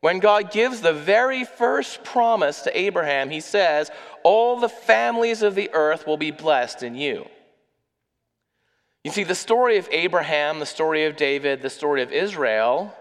when 0.00 0.20
God 0.20 0.52
gives 0.52 0.80
the 0.80 0.92
very 0.92 1.44
first 1.44 2.04
promise 2.04 2.60
to 2.62 2.78
Abraham, 2.78 3.30
he 3.30 3.40
says, 3.40 3.90
All 4.22 4.60
the 4.60 4.68
families 4.68 5.42
of 5.42 5.56
the 5.56 5.70
earth 5.72 6.06
will 6.06 6.18
be 6.18 6.30
blessed 6.30 6.84
in 6.84 6.94
you. 6.94 7.26
You 9.04 9.10
see, 9.10 9.24
the 9.24 9.34
story 9.34 9.76
of 9.76 9.88
Abraham, 9.92 10.58
the 10.58 10.66
story 10.66 11.04
of 11.04 11.14
David, 11.14 11.60
the 11.60 11.70
story 11.70 12.02
of 12.02 12.10
Israel 12.10 12.96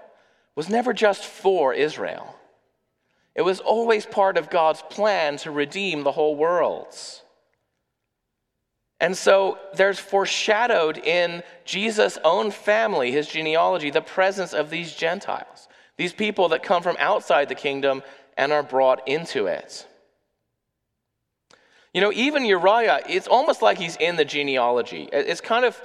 was 0.53 0.69
never 0.69 0.93
just 0.93 1.23
for 1.23 1.73
Israel. 1.73 2.35
It 3.35 3.41
was 3.41 3.61
always 3.61 4.05
part 4.05 4.37
of 4.37 4.49
God's 4.49 4.83
plan 4.83 5.37
to 5.37 5.49
redeem 5.49 6.03
the 6.03 6.11
whole 6.11 6.35
world. 6.35 6.93
And 8.99 9.17
so 9.17 9.57
there's 9.75 9.97
foreshadowed 9.97 10.97
in 10.97 11.41
Jesus' 11.65 12.17
own 12.23 12.51
family, 12.51 13.11
his 13.11 13.27
genealogy, 13.27 13.89
the 13.89 14.01
presence 14.01 14.53
of 14.53 14.69
these 14.69 14.93
Gentiles, 14.93 15.67
these 15.97 16.13
people 16.13 16.49
that 16.49 16.63
come 16.63 16.83
from 16.83 16.97
outside 16.99 17.49
the 17.49 17.55
kingdom 17.55 18.03
and 18.37 18.51
are 18.51 18.63
brought 18.63 19.07
into 19.07 19.47
it. 19.47 19.87
You 21.93 22.01
know, 22.01 22.11
even 22.11 22.43
Uriah, 22.45 23.01
it's 23.07 23.27
almost 23.27 23.61
like 23.61 23.77
he's 23.77 23.95
in 23.97 24.15
the 24.15 24.25
genealogy. 24.25 25.09
It's 25.13 25.41
kind 25.41 25.63
of 25.63 25.79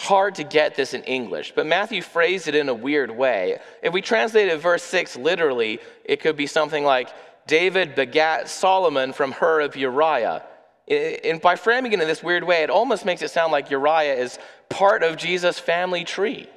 hard 0.00 0.34
to 0.34 0.44
get 0.44 0.74
this 0.74 0.94
in 0.94 1.04
English, 1.04 1.52
but 1.54 1.66
Matthew 1.66 2.02
phrased 2.02 2.48
it 2.48 2.56
in 2.56 2.68
a 2.68 2.74
weird 2.74 3.10
way. 3.10 3.60
If 3.82 3.92
we 3.92 4.02
translated 4.02 4.60
verse 4.60 4.82
6 4.82 5.16
literally, 5.16 5.78
it 6.04 6.20
could 6.20 6.36
be 6.36 6.48
something 6.48 6.84
like 6.84 7.10
David 7.46 7.94
begat 7.94 8.48
Solomon 8.48 9.12
from 9.12 9.32
her 9.32 9.60
of 9.60 9.76
Uriah. 9.76 10.42
And 10.88 11.40
by 11.40 11.54
framing 11.54 11.92
it 11.92 12.00
in 12.00 12.08
this 12.08 12.24
weird 12.24 12.42
way, 12.42 12.64
it 12.64 12.70
almost 12.70 13.04
makes 13.04 13.22
it 13.22 13.30
sound 13.30 13.52
like 13.52 13.70
Uriah 13.70 14.14
is 14.14 14.40
part 14.68 15.04
of 15.04 15.16
Jesus' 15.16 15.60
family 15.60 16.02
tree. 16.02 16.48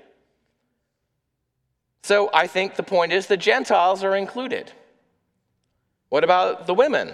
So 2.02 2.32
I 2.34 2.48
think 2.48 2.76
the 2.76 2.84
point 2.84 3.14
is 3.14 3.28
the 3.28 3.38
Gentiles 3.38 4.04
are 4.04 4.16
included. 4.16 4.72
What 6.10 6.24
about 6.24 6.66
the 6.66 6.74
women? 6.74 7.14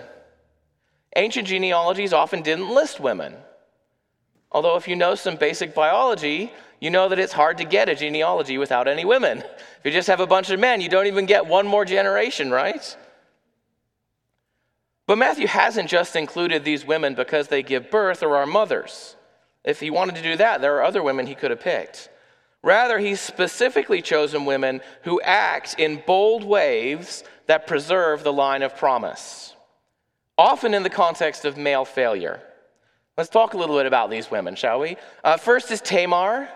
Ancient 1.16 1.48
genealogies 1.48 2.14
often 2.14 2.42
didn't 2.42 2.74
list 2.74 3.00
women. 3.00 3.36
Although, 4.52 4.76
if 4.76 4.88
you 4.88 4.96
know 4.96 5.16
some 5.16 5.36
basic 5.36 5.74
biology, 5.74 6.52
you 6.80 6.90
know 6.90 7.10
that 7.10 7.20
it's 7.20 7.34
hard 7.34 7.58
to 7.60 7.66
get 7.66 7.90
a 7.90 7.96
genealogy 7.96 8.58
without 8.58 8.88
any 8.88 9.06
women. 9.06 9.40
If 9.40 9.82
you 9.86 9.92
just 9.92 10.08
have 10.08 10.20
a 10.20 10.28
bunch 10.28 10.50
of 10.50 10.60
men, 10.60 10.82
you 10.82 10.90
don't 10.90 11.08
even 11.08 11.26
get 11.26 11.46
one 11.46 11.68
more 11.68 11.86
generation, 11.86 12.52
right? 12.52 12.98
But 15.08 15.18
Matthew 15.18 15.48
hasn't 15.48 15.90
just 15.90 16.16
included 16.16 16.64
these 16.64 16.86
women 16.86 17.16
because 17.16 17.48
they 17.48 17.64
give 17.64 17.92
birth 17.92 18.24
or 18.24 18.38
are 18.38 18.46
mothers. 18.46 19.16
If 19.64 19.80
he 19.80 19.90
wanted 19.90 20.16
to 20.16 20.24
do 20.24 20.38
that, 20.38 20.62
there 20.62 20.78
are 20.78 20.84
other 20.84 21.04
women 21.04 21.28
he 21.28 21.36
could 21.36 21.52
have 21.52 21.60
picked. 21.60 22.10
Rather, 22.64 23.00
he's 23.00 23.20
specifically 23.20 24.02
chosen 24.02 24.46
women 24.46 24.82
who 25.04 25.22
act 25.22 25.76
in 25.78 26.02
bold 26.06 26.44
ways 26.44 27.24
that 27.48 27.68
preserve 27.68 28.24
the 28.24 28.34
line 28.34 28.62
of 28.64 28.78
promise, 28.78 29.56
often 30.38 30.74
in 30.74 30.84
the 30.84 30.90
context 30.90 31.46
of 31.46 31.58
male 31.58 31.86
failure. 31.86 32.42
Let's 33.18 33.30
talk 33.30 33.54
a 33.54 33.58
little 33.58 33.78
bit 33.78 33.86
about 33.86 34.10
these 34.10 34.32
women, 34.32 34.56
shall 34.56 34.80
we? 34.80 34.98
Uh, 35.24 35.38
first 35.38 35.70
is 35.72 35.82
Tamar. 35.82 36.50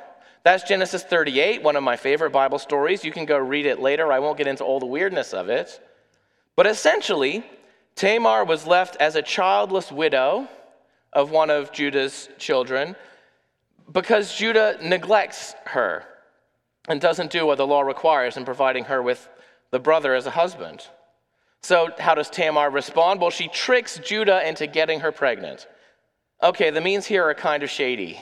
That's 0.43 0.63
Genesis 0.63 1.03
38, 1.03 1.63
one 1.63 1.75
of 1.75 1.83
my 1.83 1.95
favorite 1.95 2.31
Bible 2.31 2.59
stories. 2.59 3.03
You 3.03 3.11
can 3.11 3.25
go 3.25 3.37
read 3.37 3.65
it 3.65 3.79
later. 3.79 4.11
I 4.11 4.19
won't 4.19 4.37
get 4.37 4.47
into 4.47 4.63
all 4.63 4.79
the 4.79 4.85
weirdness 4.85 5.33
of 5.33 5.49
it. 5.49 5.81
But 6.55 6.67
essentially, 6.67 7.43
Tamar 7.95 8.45
was 8.45 8.67
left 8.67 8.95
as 8.97 9.15
a 9.15 9.21
childless 9.21 9.91
widow 9.91 10.47
of 11.11 11.31
one 11.31 11.49
of 11.49 11.71
Judah's 11.71 12.29
children 12.37 12.95
because 13.91 14.35
Judah 14.35 14.77
neglects 14.81 15.55
her 15.65 16.03
and 16.87 17.01
doesn't 17.01 17.31
do 17.31 17.45
what 17.45 17.57
the 17.57 17.67
law 17.67 17.81
requires 17.81 18.37
in 18.37 18.45
providing 18.45 18.85
her 18.85 19.01
with 19.01 19.27
the 19.71 19.79
brother 19.79 20.13
as 20.13 20.25
a 20.25 20.31
husband. 20.31 20.87
So, 21.65 21.89
how 21.97 22.13
does 22.13 22.29
Tamar 22.29 22.69
respond? 22.69 23.19
Well, 23.19 23.31
she 23.31 23.47
tricks 23.47 23.97
Judah 23.97 24.47
into 24.47 24.67
getting 24.67 24.99
her 24.99 25.11
pregnant. 25.11 25.65
Okay, 26.43 26.69
the 26.69 26.79
means 26.79 27.07
here 27.07 27.23
are 27.23 27.33
kind 27.33 27.63
of 27.63 27.71
shady. 27.71 28.21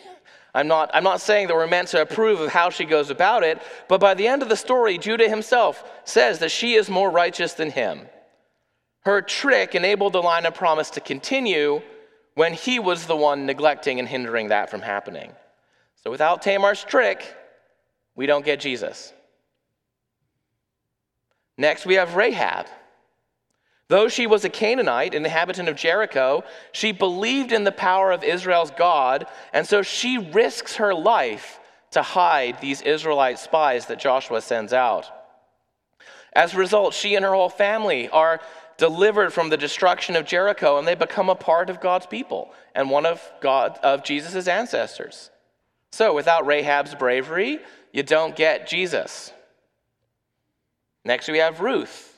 I'm 0.54 0.70
not, 0.70 0.90
I'm 0.94 1.04
not 1.04 1.20
saying 1.20 1.48
that 1.48 1.54
we're 1.54 1.68
meant 1.68 1.90
to 1.90 2.02
approve 2.02 2.40
of 2.40 2.52
how 2.52 2.70
she 2.70 2.86
goes 2.86 3.10
about 3.10 3.44
it, 3.44 3.62
but 3.90 4.00
by 4.00 4.14
the 4.14 4.30
end 4.30 4.44
of 4.44 4.48
the 4.48 4.56
story, 4.56 4.98
Judah 4.98 5.28
himself 5.28 5.84
says 6.06 6.40
that 6.40 6.52
she 6.52 6.76
is 6.76 6.90
more 6.90 7.12
righteous 7.12 7.52
than 7.52 7.70
him. 7.70 8.08
Her 9.02 9.22
trick 9.22 9.76
enabled 9.76 10.14
the 10.14 10.22
line 10.22 10.46
of 10.46 10.56
promise 10.56 10.90
to 10.92 11.02
continue 11.02 11.82
when 12.36 12.54
he 12.54 12.80
was 12.80 13.08
the 13.08 13.18
one 13.18 13.46
neglecting 13.46 14.00
and 14.00 14.08
hindering 14.08 14.48
that 14.48 14.70
from 14.70 14.82
happening. 14.82 15.34
So 16.02 16.10
without 16.12 16.44
Tamar's 16.44 16.86
trick, 16.86 17.36
we 18.16 18.26
don't 18.26 18.46
get 18.46 18.62
Jesus. 18.62 19.12
Next, 21.58 21.86
we 21.86 21.96
have 21.96 22.16
Rahab. 22.16 22.68
Though 23.90 24.08
she 24.08 24.28
was 24.28 24.46
a 24.46 24.50
Canaanite, 24.50 25.14
an 25.14 25.26
inhabitant 25.26 25.70
of 25.70 25.76
Jericho, 25.76 26.44
she 26.72 26.92
believed 26.92 27.52
in 27.52 27.64
the 27.64 27.72
power 27.72 28.12
of 28.12 28.24
Israel's 28.24 28.72
God, 28.72 29.26
and 29.52 29.68
so 29.68 29.82
she 29.82 30.18
risks 30.18 30.78
her 30.78 30.94
life 30.94 31.60
to 31.92 32.02
hide 32.02 32.60
these 32.60 32.82
Israelite 32.82 33.40
spies 33.40 33.86
that 33.88 34.00
Joshua 34.00 34.42
sends 34.42 34.74
out. 34.74 35.12
As 36.34 36.54
a 36.54 36.58
result, 36.58 36.94
she 36.94 37.16
and 37.16 37.24
her 37.24 37.34
whole 37.34 37.50
family 37.50 38.10
are 38.10 38.42
delivered 38.78 39.32
from 39.32 39.50
the 39.50 39.58
destruction 39.58 40.16
of 40.16 40.26
Jericho, 40.26 40.78
and 40.78 40.88
they 40.88 40.96
become 40.96 41.30
a 41.30 41.36
part 41.36 41.70
of 41.70 41.80
God's 41.80 42.08
people 42.08 42.52
and 42.74 42.90
one 42.90 43.06
of 43.06 43.22
God 43.42 43.80
of 43.84 44.04
Jesus' 44.04 44.48
ancestors. 44.48 45.30
So, 45.92 46.14
without 46.14 46.48
Rahab's 46.48 46.96
bravery, 46.96 47.60
you 47.92 48.02
don't 48.02 48.36
get 48.36 48.68
Jesus. 48.68 49.32
Next, 51.06 51.28
we 51.28 51.38
have 51.38 51.60
Ruth. 51.60 52.13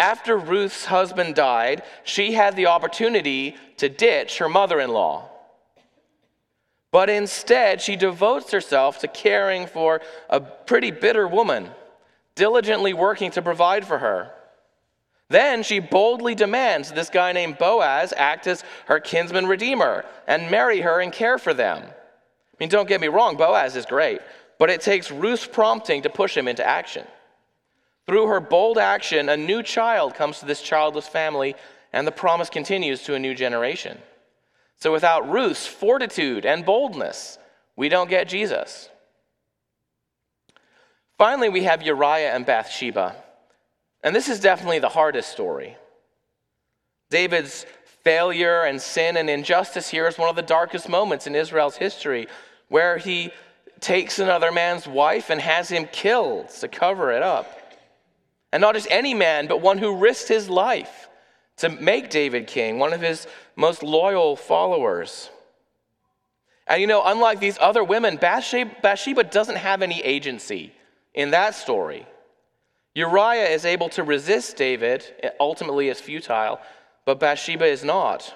After 0.00 0.38
Ruth's 0.38 0.86
husband 0.86 1.34
died, 1.34 1.82
she 2.04 2.32
had 2.32 2.56
the 2.56 2.68
opportunity 2.68 3.54
to 3.76 3.90
ditch 3.90 4.38
her 4.38 4.48
mother 4.48 4.80
in 4.80 4.88
law. 4.88 5.28
But 6.90 7.10
instead, 7.10 7.82
she 7.82 7.96
devotes 7.96 8.50
herself 8.50 9.00
to 9.00 9.08
caring 9.08 9.66
for 9.66 10.00
a 10.30 10.40
pretty 10.40 10.90
bitter 10.90 11.28
woman, 11.28 11.68
diligently 12.34 12.94
working 12.94 13.30
to 13.32 13.42
provide 13.42 13.86
for 13.86 13.98
her. 13.98 14.32
Then 15.28 15.62
she 15.62 15.80
boldly 15.80 16.34
demands 16.34 16.90
this 16.90 17.10
guy 17.10 17.32
named 17.32 17.58
Boaz 17.58 18.14
act 18.16 18.46
as 18.46 18.64
her 18.86 19.00
kinsman 19.00 19.46
redeemer 19.48 20.06
and 20.26 20.50
marry 20.50 20.80
her 20.80 21.02
and 21.02 21.12
care 21.12 21.36
for 21.36 21.52
them. 21.52 21.82
I 21.84 22.56
mean, 22.58 22.70
don't 22.70 22.88
get 22.88 23.02
me 23.02 23.08
wrong, 23.08 23.36
Boaz 23.36 23.76
is 23.76 23.84
great, 23.84 24.22
but 24.58 24.70
it 24.70 24.80
takes 24.80 25.10
Ruth's 25.10 25.46
prompting 25.46 26.00
to 26.02 26.08
push 26.08 26.34
him 26.34 26.48
into 26.48 26.66
action. 26.66 27.06
Through 28.10 28.26
her 28.26 28.40
bold 28.40 28.76
action, 28.76 29.28
a 29.28 29.36
new 29.36 29.62
child 29.62 30.16
comes 30.16 30.40
to 30.40 30.44
this 30.44 30.60
childless 30.60 31.06
family, 31.06 31.54
and 31.92 32.04
the 32.04 32.10
promise 32.10 32.50
continues 32.50 33.04
to 33.04 33.14
a 33.14 33.20
new 33.20 33.36
generation. 33.36 33.98
So 34.74 34.90
without 34.90 35.30
Ruth's 35.30 35.68
fortitude 35.68 36.44
and 36.44 36.64
boldness, 36.64 37.38
we 37.76 37.88
don't 37.88 38.10
get 38.10 38.26
Jesus. 38.26 38.88
Finally, 41.18 41.50
we 41.50 41.62
have 41.62 41.82
Uriah 41.84 42.34
and 42.34 42.44
Bathsheba. 42.44 43.14
And 44.02 44.12
this 44.12 44.28
is 44.28 44.40
definitely 44.40 44.80
the 44.80 44.88
hardest 44.88 45.30
story. 45.30 45.76
David's 47.10 47.64
failure 48.02 48.62
and 48.62 48.82
sin 48.82 49.16
and 49.18 49.30
injustice 49.30 49.88
here 49.88 50.08
is 50.08 50.18
one 50.18 50.28
of 50.28 50.34
the 50.34 50.42
darkest 50.42 50.88
moments 50.88 51.28
in 51.28 51.36
Israel's 51.36 51.76
history, 51.76 52.26
where 52.66 52.98
he 52.98 53.30
takes 53.78 54.18
another 54.18 54.50
man's 54.50 54.88
wife 54.88 55.30
and 55.30 55.40
has 55.40 55.68
him 55.68 55.86
killed 55.92 56.48
to 56.48 56.66
cover 56.66 57.12
it 57.12 57.22
up. 57.22 57.58
And 58.52 58.60
not 58.60 58.74
just 58.74 58.88
any 58.90 59.14
man, 59.14 59.46
but 59.46 59.60
one 59.60 59.78
who 59.78 59.96
risked 59.96 60.28
his 60.28 60.48
life 60.48 61.08
to 61.58 61.68
make 61.68 62.10
David 62.10 62.46
king, 62.46 62.78
one 62.78 62.92
of 62.92 63.00
his 63.00 63.26
most 63.54 63.82
loyal 63.82 64.34
followers. 64.34 65.30
And 66.66 66.80
you 66.80 66.86
know, 66.86 67.02
unlike 67.04 67.40
these 67.40 67.58
other 67.60 67.84
women, 67.84 68.16
Bathsheba, 68.16 69.24
doesn't 69.24 69.56
have 69.56 69.82
any 69.82 70.00
agency 70.02 70.72
in 71.14 71.30
that 71.32 71.54
story. 71.54 72.06
Uriah 72.94 73.48
is 73.48 73.64
able 73.64 73.88
to 73.90 74.02
resist 74.02 74.56
David, 74.56 75.04
ultimately 75.38 75.88
is 75.88 76.00
futile, 76.00 76.60
but 77.04 77.20
Bathsheba 77.20 77.66
is 77.66 77.84
not. 77.84 78.34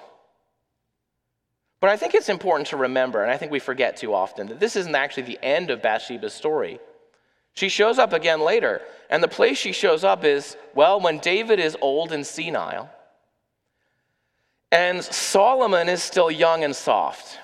But 1.81 1.89
I 1.89 1.97
think 1.97 2.13
it's 2.15 2.29
important 2.29 2.67
to 2.69 2.77
remember, 2.77 3.21
and 3.21 3.31
I 3.31 3.37
think 3.37 3.51
we 3.51 3.59
forget 3.59 3.97
too 3.97 4.13
often, 4.13 4.47
that 4.47 4.59
this 4.59 4.75
isn't 4.75 4.95
actually 4.95 5.23
the 5.23 5.39
end 5.43 5.71
of 5.71 5.81
Bathsheba's 5.81 6.33
story. 6.33 6.79
She 7.55 7.69
shows 7.69 7.97
up 7.97 8.13
again 8.13 8.41
later. 8.41 8.81
And 9.09 9.23
the 9.23 9.27
place 9.27 9.57
she 9.57 9.71
shows 9.71 10.03
up 10.03 10.23
is, 10.23 10.57
well, 10.73 10.99
when 10.99 11.19
David 11.19 11.59
is 11.59 11.77
old 11.81 12.11
and 12.11 12.25
senile, 12.25 12.89
and 14.71 15.03
Solomon 15.03 15.89
is 15.89 16.03
still 16.03 16.29
young 16.29 16.63
and 16.63 16.75
soft. 16.75 17.39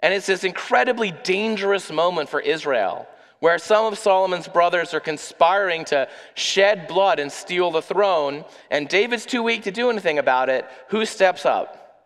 And 0.00 0.12
it's 0.12 0.26
this 0.26 0.44
incredibly 0.44 1.12
dangerous 1.12 1.90
moment 1.90 2.28
for 2.28 2.40
Israel 2.40 3.08
where 3.40 3.58
some 3.58 3.84
of 3.84 3.98
Solomon's 3.98 4.48
brothers 4.48 4.94
are 4.94 5.00
conspiring 5.00 5.84
to 5.86 6.08
shed 6.34 6.88
blood 6.88 7.18
and 7.18 7.30
steal 7.30 7.70
the 7.70 7.82
throne, 7.82 8.44
and 8.70 8.88
David's 8.88 9.26
too 9.26 9.42
weak 9.42 9.64
to 9.64 9.70
do 9.70 9.90
anything 9.90 10.18
about 10.18 10.48
it. 10.48 10.66
Who 10.88 11.04
steps 11.04 11.44
up? 11.44 12.04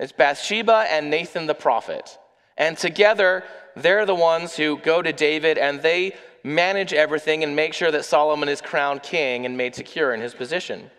It's 0.00 0.12
Bathsheba 0.12 0.86
and 0.88 1.10
Nathan 1.10 1.46
the 1.46 1.54
prophet. 1.54 2.18
And 2.56 2.78
together, 2.78 3.44
they're 3.76 4.06
the 4.06 4.14
ones 4.14 4.56
who 4.56 4.78
go 4.78 5.02
to 5.02 5.12
David 5.12 5.58
and 5.58 5.82
they 5.82 6.14
manage 6.44 6.92
everything 6.92 7.42
and 7.42 7.56
make 7.56 7.72
sure 7.72 7.90
that 7.90 8.04
Solomon 8.04 8.48
is 8.48 8.60
crowned 8.60 9.02
king 9.02 9.46
and 9.46 9.56
made 9.56 9.74
secure 9.74 10.12
in 10.12 10.20
his 10.20 10.34
position. 10.34 10.90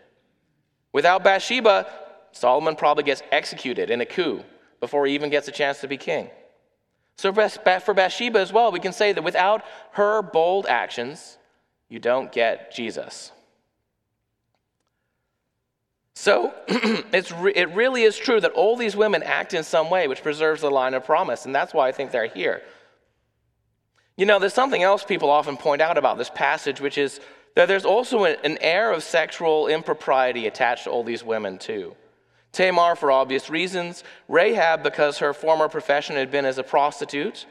Without 0.92 1.24
Bathsheba, 1.24 1.88
Solomon 2.32 2.76
probably 2.76 3.04
gets 3.04 3.22
executed 3.32 3.92
in 3.92 4.02
a 4.02 4.06
coup 4.06 4.44
before 4.80 5.06
he 5.06 5.14
even 5.14 5.30
gets 5.30 5.48
a 5.48 5.52
chance 5.52 5.80
to 5.82 5.88
be 5.88 5.98
king. 5.98 6.30
So 7.18 7.32
for 7.32 7.94
Bathsheba 7.94 8.40
as 8.40 8.52
well, 8.52 8.72
we 8.72 8.80
can 8.80 8.92
say 8.92 9.14
that 9.14 9.24
without 9.24 9.64
her 9.92 10.22
bold 10.22 10.66
actions, 10.66 11.38
you 11.88 12.00
don't 12.00 12.32
get 12.32 12.74
Jesus. 12.74 13.32
So 16.16 16.54
re- 16.70 17.54
it 17.56 17.74
really 17.76 18.04
is 18.04 18.18
true 18.18 18.42
that 18.42 18.52
all 18.52 18.76
these 18.76 18.96
women 18.96 19.22
act 19.22 19.54
in 19.54 19.64
some 19.64 19.90
way 19.90 20.08
which 20.08 20.24
preserves 20.24 20.62
the 20.62 20.72
line 20.72 20.94
of 20.94 21.06
promise, 21.06 21.46
and 21.46 21.54
that's 21.54 21.74
why 21.74 21.88
I 21.88 21.92
think 21.92 22.12
they're 22.12 22.28
here. 22.28 22.64
You 24.18 24.26
know, 24.26 24.40
there's 24.40 24.54
something 24.54 24.82
else 24.84 25.04
people 25.04 25.30
often 25.30 25.58
point 25.58 25.82
out 25.82 25.98
about 25.98 26.18
this 26.18 26.30
passage, 26.30 26.80
which 26.80 26.98
is 26.98 27.20
that 27.56 27.68
there's 27.68 27.86
also 27.86 28.24
an 28.26 28.58
air 28.62 28.92
of 28.92 29.04
sexual 29.04 29.68
impropriety 29.68 30.48
attached 30.48 30.86
to 30.86 30.90
all 30.90 31.04
these 31.04 31.24
women, 31.24 31.58
too. 31.58 31.96
Tamar, 32.52 32.96
for 32.96 33.12
obvious 33.12 33.50
reasons, 33.50 34.04
Rahab, 34.30 34.84
because 34.84 35.18
her 35.18 35.34
former 35.34 35.68
profession 35.68 36.16
had 36.16 36.32
been 36.32 36.46
as 36.46 36.58
a 36.58 36.64
prostitute, 36.64 37.46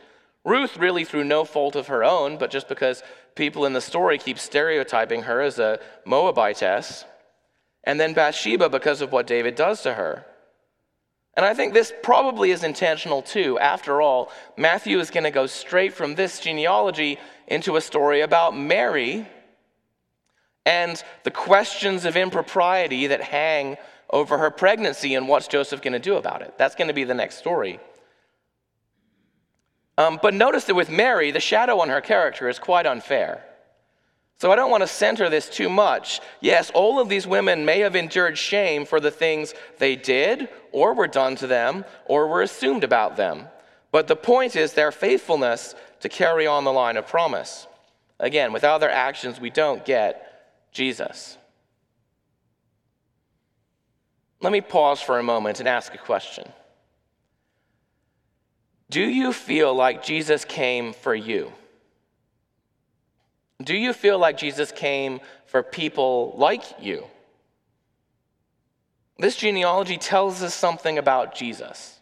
Ruth, 0.44 0.77
really 0.77 1.05
through 1.05 1.24
no 1.24 1.44
fault 1.44 1.74
of 1.74 1.87
her 1.87 2.05
own, 2.05 2.37
but 2.37 2.50
just 2.50 2.68
because 2.68 3.03
people 3.35 3.64
in 3.64 3.72
the 3.72 3.81
story 3.81 4.18
keep 4.18 4.38
stereotyping 4.38 5.22
her 5.22 5.40
as 5.40 5.59
a 5.59 5.81
Moabitess, 6.07 7.05
and 7.85 7.98
then 7.98 8.14
Bathsheba 8.14 8.68
because 8.68 9.00
of 9.00 9.12
what 9.12 9.27
David 9.27 9.55
does 9.55 9.83
to 9.83 9.94
her. 9.94 10.27
And 11.37 11.44
I 11.44 11.55
think 11.55 11.75
this 11.75 11.92
probably 12.03 12.53
is 12.53 12.62
intentional 12.62 13.23
too. 13.23 13.59
After 13.59 14.01
all, 14.01 14.31
Matthew 14.57 14.99
is 15.01 15.11
going 15.11 15.25
to 15.25 15.31
go 15.31 15.47
straight 15.47 15.92
from 15.92 16.14
this 16.14 16.38
genealogy 16.38 17.18
into 17.49 17.77
a 17.77 17.81
story 17.81 18.20
about 18.20 18.57
Mary 18.57 19.27
and 20.64 21.03
the 21.25 21.31
questions 21.31 22.05
of 22.05 22.16
impropriety 22.16 23.09
that 23.09 23.20
hang 23.20 23.77
over 24.11 24.38
her 24.38 24.51
pregnancy 24.51 25.14
and 25.14 25.29
what's 25.29 25.49
Joseph 25.49 25.83
going 25.83 25.92
to 25.92 25.99
do 25.99 26.14
about 26.14 26.40
it. 26.40 26.55
That's 26.57 26.75
going 26.75 26.88
to 26.88 26.94
be 26.94 27.05
the 27.05 27.14
next 27.14 27.38
story. 27.38 27.81
Um, 29.99 30.18
but 30.23 30.35
notice 30.35 30.64
that 30.64 30.75
with 30.75 30.90
Mary, 30.90 31.31
the 31.31 31.40
shadow 31.40 31.81
on 31.81 31.88
her 31.88 32.01
character 32.01 32.49
is 32.49 32.59
quite 32.59 32.87
unfair. 32.87 33.44
So 34.38 34.51
I 34.51 34.57
don't 34.57 34.70
want 34.70 34.83
to 34.83 34.88
center 34.88 35.31
this 35.31 35.49
too 35.49 35.68
much. 35.68 36.20
Yes, 36.40 36.70
all 36.75 37.01
of 37.01 37.09
these 37.09 37.27
women 37.27 37.64
may 37.64 37.81
have 37.81 37.97
endured 37.97 38.37
shame 38.37 38.85
for 38.85 39.01
the 39.01 39.11
things 39.11 39.55
they 39.79 39.97
did, 39.97 40.49
or 40.73 40.92
were 40.92 41.07
done 41.07 41.37
to 41.37 41.47
them, 41.47 41.85
or 42.07 42.27
were 42.27 42.42
assumed 42.42 42.85
about 42.85 43.16
them. 43.16 43.49
But 43.92 44.09
the 44.09 44.16
point 44.16 44.57
is 44.57 44.73
their 44.73 44.90
faithfulness 44.92 45.75
to 46.01 46.09
carry 46.09 46.47
on 46.47 46.64
the 46.64 46.73
line 46.73 46.97
of 46.97 47.07
promise. 47.07 47.66
Again, 48.18 48.53
without 48.53 48.79
their 48.79 48.90
actions, 48.90 49.40
we 49.40 49.51
don't 49.51 49.85
get 49.85 50.70
Jesus. 50.73 51.38
Let 54.40 54.53
me 54.53 54.61
pause 54.61 55.01
for 55.01 55.18
a 55.18 55.23
moment 55.23 55.61
and 55.61 55.68
ask 55.68 55.94
a 55.94 55.99
question. 55.99 56.47
Do 58.90 59.01
you 59.01 59.33
feel 59.33 59.75
like 59.75 60.05
Jesus 60.05 60.44
came 60.44 60.92
for 60.92 61.14
you? 61.14 61.53
Do 63.64 63.74
you 63.74 63.92
feel 63.92 64.18
like 64.18 64.37
Jesus 64.37 64.70
came 64.70 65.20
for 65.46 65.62
people 65.62 66.35
like 66.37 66.62
you? 66.81 67.05
This 69.18 69.37
genealogy 69.37 69.96
tells 69.96 70.42
us 70.42 70.55
something 70.55 70.98
about 70.98 71.35
Jesus. 71.35 71.98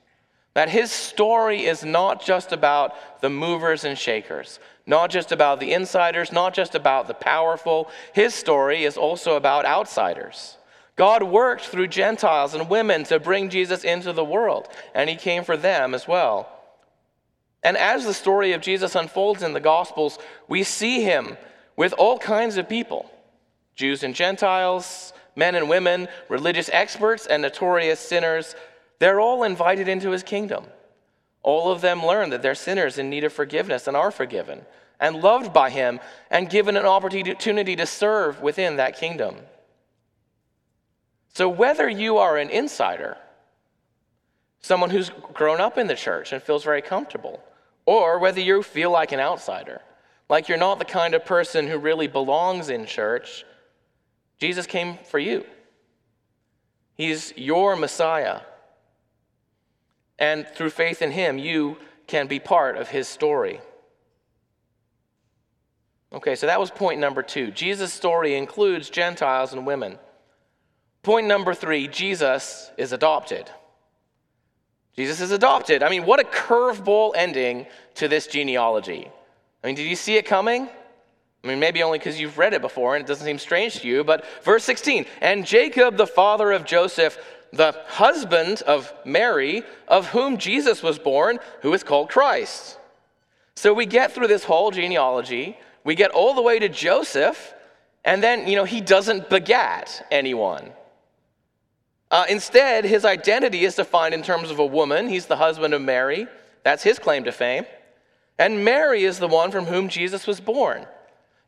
That 0.55 0.69
his 0.69 0.91
story 0.91 1.65
is 1.65 1.85
not 1.85 2.23
just 2.23 2.53
about 2.53 3.21
the 3.23 3.31
movers 3.31 3.85
and 3.85 3.97
shakers, 3.97 4.59
not 4.87 5.11
just 5.11 5.33
about 5.33 5.61
the 5.61 5.73
insiders, 5.73 6.33
not 6.33 6.53
just 6.53 6.75
about 6.75 7.07
the 7.09 7.15
powerful. 7.15 7.89
His 8.13 8.35
story 8.35 8.85
is 8.85 8.97
also 8.97 9.37
about 9.37 9.65
outsiders. 9.65 10.59
God 10.97 11.23
worked 11.23 11.65
through 11.65 11.89
Gentiles 11.89 12.55
and 12.55 12.69
women 12.69 13.05
to 13.05 13.19
bring 13.19 13.49
Jesus 13.49 13.83
into 13.83 14.13
the 14.13 14.25
world, 14.25 14.69
and 14.95 15.09
he 15.09 15.17
came 15.17 15.43
for 15.43 15.57
them 15.57 15.95
as 15.95 16.07
well. 16.07 16.49
And 17.63 17.77
as 17.77 18.05
the 18.05 18.13
story 18.13 18.53
of 18.53 18.61
Jesus 18.61 18.95
unfolds 18.95 19.43
in 19.43 19.53
the 19.53 19.61
Gospels, 19.61 20.19
we 20.49 20.65
see 20.65 21.03
him 21.03 21.39
with 21.77 21.93
all 21.95 22.19
kinds 22.19 22.57
of 22.57 22.69
people 22.69 23.11
Jews 23.75 24.03
and 24.03 24.15
Gentiles, 24.15 25.13
men 25.35 25.55
and 25.55 25.69
women, 25.69 26.09
religious 26.29 26.69
experts, 26.73 27.27
and 27.27 27.43
notorious 27.43 28.01
sinners. 28.01 28.55
They're 28.99 29.21
all 29.21 29.43
invited 29.43 29.89
into 29.89 30.11
his 30.11 30.23
kingdom. 30.23 30.65
All 31.43 31.73
of 31.73 31.81
them 31.81 32.05
learn 32.05 32.31
that 32.31 32.43
they're 32.43 32.55
sinners 32.55 32.99
in 32.99 33.11
need 33.11 33.25
of 33.25 33.33
forgiveness 33.33 33.89
and 33.89 33.97
are 33.97 34.11
forgiven 34.11 34.65
and 35.01 35.17
loved 35.17 35.53
by 35.53 35.71
him 35.71 35.99
and 36.31 36.49
given 36.49 36.77
an 36.77 36.87
opportunity 36.87 37.75
to 37.77 37.87
serve 37.87 38.41
within 38.41 38.77
that 38.77 38.97
kingdom. 38.97 39.37
So, 41.35 41.49
whether 41.49 41.89
you 41.89 42.19
are 42.19 42.37
an 42.37 42.51
insider, 42.51 43.17
someone 44.61 44.91
who's 44.91 45.11
grown 45.33 45.61
up 45.61 45.79
in 45.79 45.89
the 45.89 45.97
church 45.97 46.33
and 46.33 46.43
feels 46.43 46.63
very 46.63 46.83
comfortable, 46.83 47.43
or 47.87 48.19
whether 48.19 48.41
you 48.41 48.63
feel 48.63 48.93
like 48.93 49.11
an 49.11 49.19
outsider, 49.19 49.81
like 50.33 50.49
you're 50.49 50.57
not 50.57 50.79
the 50.79 50.85
kind 50.87 51.13
of 51.13 51.27
person 51.27 51.67
who 51.69 51.77
really 51.77 52.07
belongs 52.07 52.71
in 52.71 52.87
church, 52.87 53.45
Jesus 54.39 54.67
came 54.67 54.97
for 55.05 55.19
you. 55.19 55.45
He's 56.95 57.35
your 57.37 57.77
Messiah. 57.77 58.41
And 60.19 60.47
through 60.49 60.71
faith 60.71 61.03
in 61.03 61.11
him, 61.11 61.37
you 61.37 61.77
can 62.07 62.29
be 62.29 62.39
part 62.39 62.79
of 62.79 62.89
his 62.89 63.09
story. 63.09 63.61
Okay, 66.15 66.35
so 66.35 66.47
that 66.47 66.59
was 66.59 66.71
point 66.71 66.99
number 66.99 67.23
two. 67.23 67.51
Jesus' 67.51 67.93
story 67.93 68.35
includes 68.35 68.89
Gentiles 68.89 69.53
and 69.53 69.67
women. 69.67 69.99
Point 71.03 71.27
number 71.27 71.53
three 71.53 71.89
Jesus 71.89 72.71
is 72.79 72.95
adopted. 72.95 73.51
Jesus 74.97 75.21
is 75.21 75.31
adopted. 75.31 75.83
I 75.83 75.91
mean, 75.91 76.07
what 76.07 76.21
a 76.21 76.25
curveball 76.25 77.13
ending 77.17 77.67
to 77.97 78.09
this 78.09 78.27
genealogy. 78.27 79.11
I 79.63 79.67
mean, 79.67 79.77
did 79.77 79.87
you 79.87 79.97
see 79.97 80.17
it 80.17 80.27
coming? 80.27 80.69
I 81.45 81.47
mean, 81.47 81.59
maybe 81.59 81.83
only 81.83 81.99
because 81.99 82.21
you've 82.21 82.39
read 82.39 82.55
it 82.55 82.63
before 82.63 82.95
and 82.95 83.05
it 83.05 83.09
doesn't 83.09 83.25
seem 83.25 83.39
strange 83.39 83.81
to 83.81 83.89
you, 83.89 84.05
but 84.05 84.25
verse 84.43 84.65
16 84.65 85.07
and 85.21 85.45
Jacob, 85.45 85.97
the 85.97 86.07
father 86.07 86.53
of 86.53 86.65
Joseph, 86.65 87.19
the 87.53 87.75
husband 87.87 88.63
of 88.63 88.93
Mary, 89.05 89.63
of 89.89 90.09
whom 90.09 90.39
Jesus 90.39 90.83
was 90.83 90.99
born, 90.99 91.39
who 91.61 91.73
is 91.75 91.83
called 91.83 92.09
Christ. 92.09 92.79
So 93.57 93.75
we 93.75 93.87
get 93.87 94.13
through 94.13 94.29
this 94.29 94.45
whole 94.45 94.71
genealogy, 94.71 95.59
we 95.85 95.95
get 95.95 96.13
all 96.13 96.35
the 96.35 96.43
way 96.43 96.59
to 96.59 96.69
Joseph, 96.69 97.55
and 98.05 98.23
then, 98.23 98.49
you 98.49 98.57
know, 98.57 98.65
he 98.65 98.81
doesn't 98.81 99.29
begat 99.29 100.07
anyone. 100.11 100.73
Uh, 102.11 102.25
instead, 102.29 102.85
his 102.85 103.05
identity 103.05 103.65
is 103.65 103.75
defined 103.77 104.15
in 104.15 104.23
terms 104.23 104.51
of 104.51 104.59
a 104.59 104.67
woman. 104.67 105.09
He's 105.09 105.27
the 105.27 105.37
husband 105.37 105.73
of 105.75 105.83
Mary. 105.83 106.27
That's 106.63 106.83
his 106.83 106.99
claim 106.99 107.25
to 107.25 107.33
fame. 107.33 107.65
And 108.43 108.65
Mary 108.65 109.05
is 109.05 109.21
the 109.21 109.29
one 109.29 109.53
from 109.53 109.67
whom 109.67 109.89
Jesus 109.89 110.27
was 110.27 110.41
born. 110.41 110.81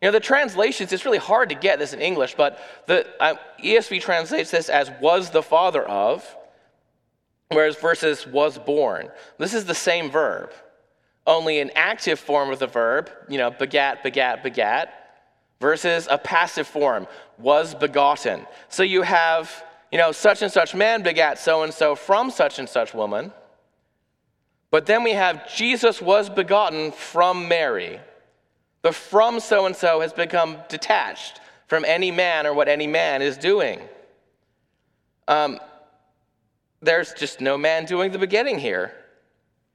You 0.00 0.06
know, 0.06 0.12
the 0.12 0.20
translations, 0.20 0.92
it's 0.92 1.04
really 1.04 1.18
hard 1.18 1.48
to 1.48 1.56
get 1.56 1.80
this 1.80 1.92
in 1.92 2.00
English, 2.00 2.36
but 2.36 2.60
the 2.86 3.04
uh, 3.20 3.34
ESV 3.60 4.00
translates 4.00 4.52
this 4.52 4.68
as 4.68 4.92
was 5.00 5.30
the 5.30 5.42
father 5.42 5.82
of, 5.82 6.24
whereas 7.48 7.74
versus 7.74 8.28
was 8.28 8.58
born. 8.58 9.10
This 9.38 9.54
is 9.54 9.64
the 9.64 9.74
same 9.74 10.08
verb, 10.08 10.52
only 11.26 11.58
an 11.58 11.72
active 11.74 12.20
form 12.20 12.50
of 12.50 12.60
the 12.60 12.68
verb, 12.68 13.10
you 13.28 13.38
know, 13.38 13.50
begat, 13.50 14.04
begat, 14.04 14.44
begat, 14.44 15.26
versus 15.60 16.06
a 16.08 16.16
passive 16.16 16.68
form, 16.68 17.08
was 17.38 17.74
begotten. 17.74 18.46
So 18.68 18.84
you 18.84 19.02
have 19.02 19.64
you 19.90 19.98
know, 19.98 20.12
such 20.12 20.42
and 20.42 20.52
such 20.52 20.76
man 20.76 21.02
begat 21.02 21.40
so 21.40 21.64
and 21.64 21.74
so 21.74 21.96
from 21.96 22.30
such 22.30 22.60
and 22.60 22.68
such 22.68 22.94
woman. 22.94 23.32
But 24.74 24.86
then 24.86 25.04
we 25.04 25.12
have 25.12 25.48
Jesus 25.54 26.02
was 26.02 26.28
begotten 26.28 26.90
from 26.90 27.46
Mary. 27.46 28.00
The 28.82 28.90
from 28.90 29.38
so 29.38 29.66
and 29.66 29.76
so 29.76 30.00
has 30.00 30.12
become 30.12 30.56
detached 30.68 31.40
from 31.68 31.84
any 31.84 32.10
man 32.10 32.44
or 32.44 32.54
what 32.54 32.66
any 32.66 32.88
man 32.88 33.22
is 33.22 33.36
doing. 33.36 33.78
Um, 35.28 35.60
there's 36.82 37.12
just 37.14 37.40
no 37.40 37.56
man 37.56 37.84
doing 37.84 38.10
the 38.10 38.18
beginning 38.18 38.58
here. 38.58 38.92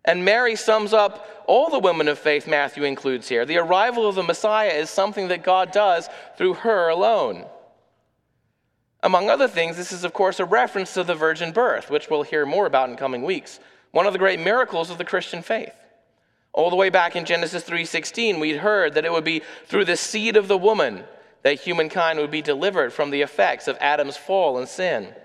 And 0.03 0.25
Mary 0.25 0.57
sums 0.57 0.91
up 0.91 1.45
all 1.47 1.69
the 1.69 1.79
women 1.79 2.09
of 2.09 2.19
faith 2.19 2.45
Matthew 2.45 2.83
includes 2.83 3.29
here. 3.29 3.45
The 3.45 3.59
arrival 3.59 4.05
of 4.05 4.15
the 4.15 4.23
Messiah 4.23 4.73
is 4.73 4.89
something 4.89 5.29
that 5.29 5.43
God 5.43 5.71
does 5.71 6.09
through 6.37 6.55
her 6.55 6.89
alone. 6.89 7.45
Among 9.01 9.29
other 9.29 9.47
things, 9.47 9.77
this 9.77 9.93
is, 9.93 10.03
of 10.03 10.11
course, 10.11 10.41
a 10.41 10.45
reference 10.45 10.93
to 10.95 11.05
the 11.05 11.15
virgin 11.15 11.53
birth, 11.53 11.89
which 11.89 12.09
we'll 12.09 12.23
hear 12.23 12.45
more 12.45 12.65
about 12.65 12.89
in 12.89 12.97
coming 12.97 13.23
weeks. 13.23 13.61
One 13.91 14.05
of 14.05 14.13
the 14.13 14.19
great 14.19 14.39
miracles 14.39 14.89
of 14.89 14.97
the 14.97 15.05
Christian 15.05 15.41
faith. 15.41 15.73
All 16.53 16.69
the 16.69 16.75
way 16.75 16.89
back 16.89 17.15
in 17.15 17.25
Genesis 17.25 17.63
3:16, 17.63 18.39
we'd 18.39 18.57
heard 18.57 18.93
that 18.93 19.05
it 19.05 19.11
would 19.11 19.23
be 19.23 19.43
through 19.65 19.85
the 19.85 19.97
seed 19.97 20.35
of 20.35 20.47
the 20.47 20.57
woman 20.57 21.05
that 21.43 21.61
humankind 21.61 22.19
would 22.19 22.31
be 22.31 22.41
delivered 22.41 22.91
from 22.91 23.11
the 23.11 23.21
effects 23.21 23.67
of 23.67 23.77
Adam's 23.79 24.17
fall 24.17 24.57
and 24.57 24.67
sin. 24.67 25.15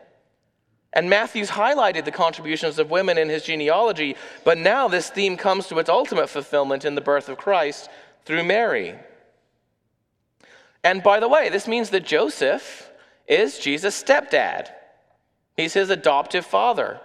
And 0.93 1.11
Matthew's 1.11 1.51
highlighted 1.51 2.05
the 2.05 2.13
contributions 2.13 2.79
of 2.79 2.91
women 2.91 3.19
in 3.19 3.29
his 3.29 3.43
genealogy, 3.43 4.17
but 4.45 4.59
now 4.59 4.87
this 4.87 5.11
theme 5.11 5.37
comes 5.37 5.67
to 5.67 5.79
its 5.81 5.89
ultimate 5.89 6.29
fulfillment 6.29 6.85
in 6.85 6.95
the 6.95 7.01
birth 7.01 7.29
of 7.29 7.37
Christ 7.37 7.91
through 8.25 8.45
Mary. 8.45 8.95
And 10.85 11.03
by 11.03 11.19
the 11.19 11.29
way, 11.29 11.49
this 11.49 11.67
means 11.67 11.91
that 11.91 12.05
Joseph 12.05 12.91
is 13.27 13.59
Jesus' 13.59 14.01
stepdad. 14.01 14.69
He's 15.57 15.75
his 15.75 15.91
adoptive 15.91 16.47
father. 16.47 17.01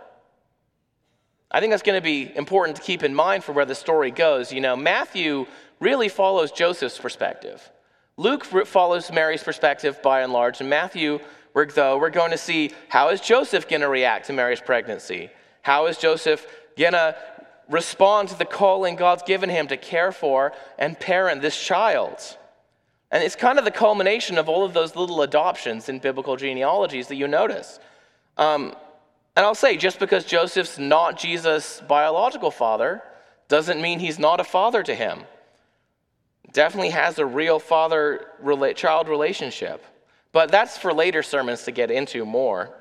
I 1.51 1.59
think 1.59 1.71
that's 1.71 1.83
going 1.83 1.97
to 1.97 2.03
be 2.03 2.31
important 2.35 2.77
to 2.77 2.83
keep 2.83 3.03
in 3.03 3.15
mind 3.15 3.43
for 3.43 3.53
where 3.53 3.65
the 3.65 3.75
story 3.75 4.11
goes. 4.11 4.53
You 4.53 4.61
know, 4.61 4.75
Matthew 4.75 5.47
really 5.79 6.09
follows 6.09 6.51
Joseph's 6.51 6.99
perspective. 6.99 7.71
Luke 8.17 8.43
follows 8.43 9.11
Mary's 9.11 9.43
perspective 9.43 10.01
by 10.01 10.21
and 10.21 10.33
large, 10.33 10.59
and 10.59 10.69
Matthew, 10.69 11.19
though, 11.73 11.97
we're 11.97 12.09
going 12.09 12.31
to 12.31 12.37
see 12.37 12.71
how 12.89 13.09
is 13.09 13.21
Joseph 13.21 13.67
going 13.67 13.81
to 13.81 13.89
react 13.89 14.27
to 14.27 14.33
Mary's 14.33 14.61
pregnancy? 14.61 15.29
How 15.61 15.87
is 15.87 15.97
Joseph 15.97 16.45
going 16.77 16.93
to 16.93 17.15
respond 17.69 18.29
to 18.29 18.37
the 18.37 18.45
calling 18.45 18.95
God's 18.95 19.23
given 19.23 19.49
him 19.49 19.67
to 19.67 19.77
care 19.77 20.11
for 20.11 20.53
and 20.77 20.99
parent 20.99 21.41
this 21.41 21.59
child? 21.59 22.37
And 23.11 23.23
it's 23.23 23.35
kind 23.35 23.57
of 23.57 23.65
the 23.65 23.71
culmination 23.71 24.37
of 24.37 24.47
all 24.47 24.63
of 24.63 24.73
those 24.73 24.95
little 24.95 25.21
adoptions 25.21 25.89
in 25.89 25.99
biblical 25.99 26.35
genealogies 26.35 27.07
that 27.07 27.15
you 27.15 27.27
notice. 27.27 27.79
Um, 28.37 28.75
and 29.39 29.45
I'll 29.45 29.55
say, 29.55 29.77
just 29.77 29.99
because 29.99 30.25
Joseph's 30.25 30.77
not 30.77 31.17
Jesus' 31.17 31.81
biological 31.87 32.51
father 32.51 33.01
doesn't 33.47 33.81
mean 33.81 33.99
he's 33.99 34.19
not 34.19 34.41
a 34.41 34.43
father 34.43 34.83
to 34.83 34.93
him. 34.93 35.21
Definitely 36.51 36.89
has 36.89 37.19
a 37.19 37.25
real 37.25 37.57
father 37.57 38.25
child 38.75 39.07
relationship. 39.07 39.85
But 40.33 40.51
that's 40.51 40.77
for 40.77 40.91
later 40.91 41.23
sermons 41.23 41.63
to 41.63 41.71
get 41.71 41.89
into 41.89 42.25
more. 42.25 42.75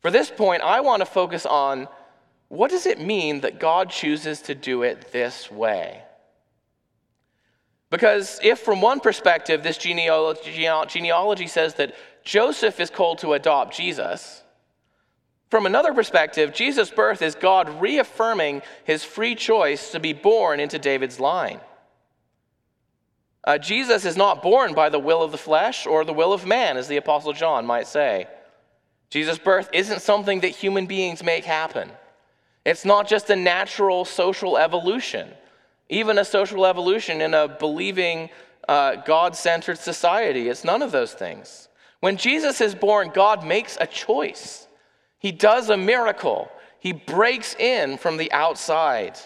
For 0.00 0.10
this 0.10 0.28
point, 0.28 0.62
I 0.62 0.80
want 0.80 1.02
to 1.02 1.06
focus 1.06 1.46
on 1.46 1.86
what 2.48 2.72
does 2.72 2.86
it 2.86 3.00
mean 3.00 3.42
that 3.42 3.60
God 3.60 3.88
chooses 3.88 4.42
to 4.42 4.56
do 4.56 4.82
it 4.82 5.12
this 5.12 5.52
way? 5.52 6.02
Because 7.90 8.40
if, 8.42 8.58
from 8.58 8.80
one 8.80 8.98
perspective, 8.98 9.62
this 9.62 9.78
genealogy, 9.78 10.50
genealogy 10.88 11.46
says 11.46 11.74
that 11.74 11.94
Joseph 12.24 12.80
is 12.80 12.90
called 12.90 13.18
to 13.18 13.34
adopt 13.34 13.76
Jesus, 13.76 14.42
from 15.50 15.66
another 15.66 15.94
perspective, 15.94 16.52
Jesus' 16.52 16.90
birth 16.90 17.22
is 17.22 17.34
God 17.34 17.80
reaffirming 17.80 18.62
his 18.84 19.04
free 19.04 19.34
choice 19.34 19.92
to 19.92 20.00
be 20.00 20.12
born 20.12 20.58
into 20.58 20.78
David's 20.78 21.20
line. 21.20 21.60
Uh, 23.44 23.56
Jesus 23.56 24.04
is 24.04 24.16
not 24.16 24.42
born 24.42 24.74
by 24.74 24.88
the 24.88 24.98
will 24.98 25.22
of 25.22 25.30
the 25.30 25.38
flesh 25.38 25.86
or 25.86 26.04
the 26.04 26.12
will 26.12 26.32
of 26.32 26.44
man, 26.44 26.76
as 26.76 26.88
the 26.88 26.96
Apostle 26.96 27.32
John 27.32 27.64
might 27.64 27.86
say. 27.86 28.26
Jesus' 29.08 29.38
birth 29.38 29.70
isn't 29.72 30.02
something 30.02 30.40
that 30.40 30.48
human 30.48 30.86
beings 30.86 31.22
make 31.22 31.44
happen. 31.44 31.92
It's 32.64 32.84
not 32.84 33.06
just 33.06 33.30
a 33.30 33.36
natural 33.36 34.04
social 34.04 34.58
evolution, 34.58 35.30
even 35.88 36.18
a 36.18 36.24
social 36.24 36.66
evolution 36.66 37.20
in 37.20 37.34
a 37.34 37.46
believing, 37.46 38.30
uh, 38.68 38.96
God 38.96 39.36
centered 39.36 39.78
society. 39.78 40.48
It's 40.48 40.64
none 40.64 40.82
of 40.82 40.90
those 40.90 41.14
things. 41.14 41.68
When 42.00 42.16
Jesus 42.16 42.60
is 42.60 42.74
born, 42.74 43.12
God 43.14 43.46
makes 43.46 43.78
a 43.80 43.86
choice. 43.86 44.65
He 45.26 45.32
does 45.32 45.70
a 45.70 45.76
miracle, 45.76 46.48
he 46.78 46.92
breaks 46.92 47.56
in 47.56 47.98
from 47.98 48.16
the 48.16 48.30
outside. 48.30 49.18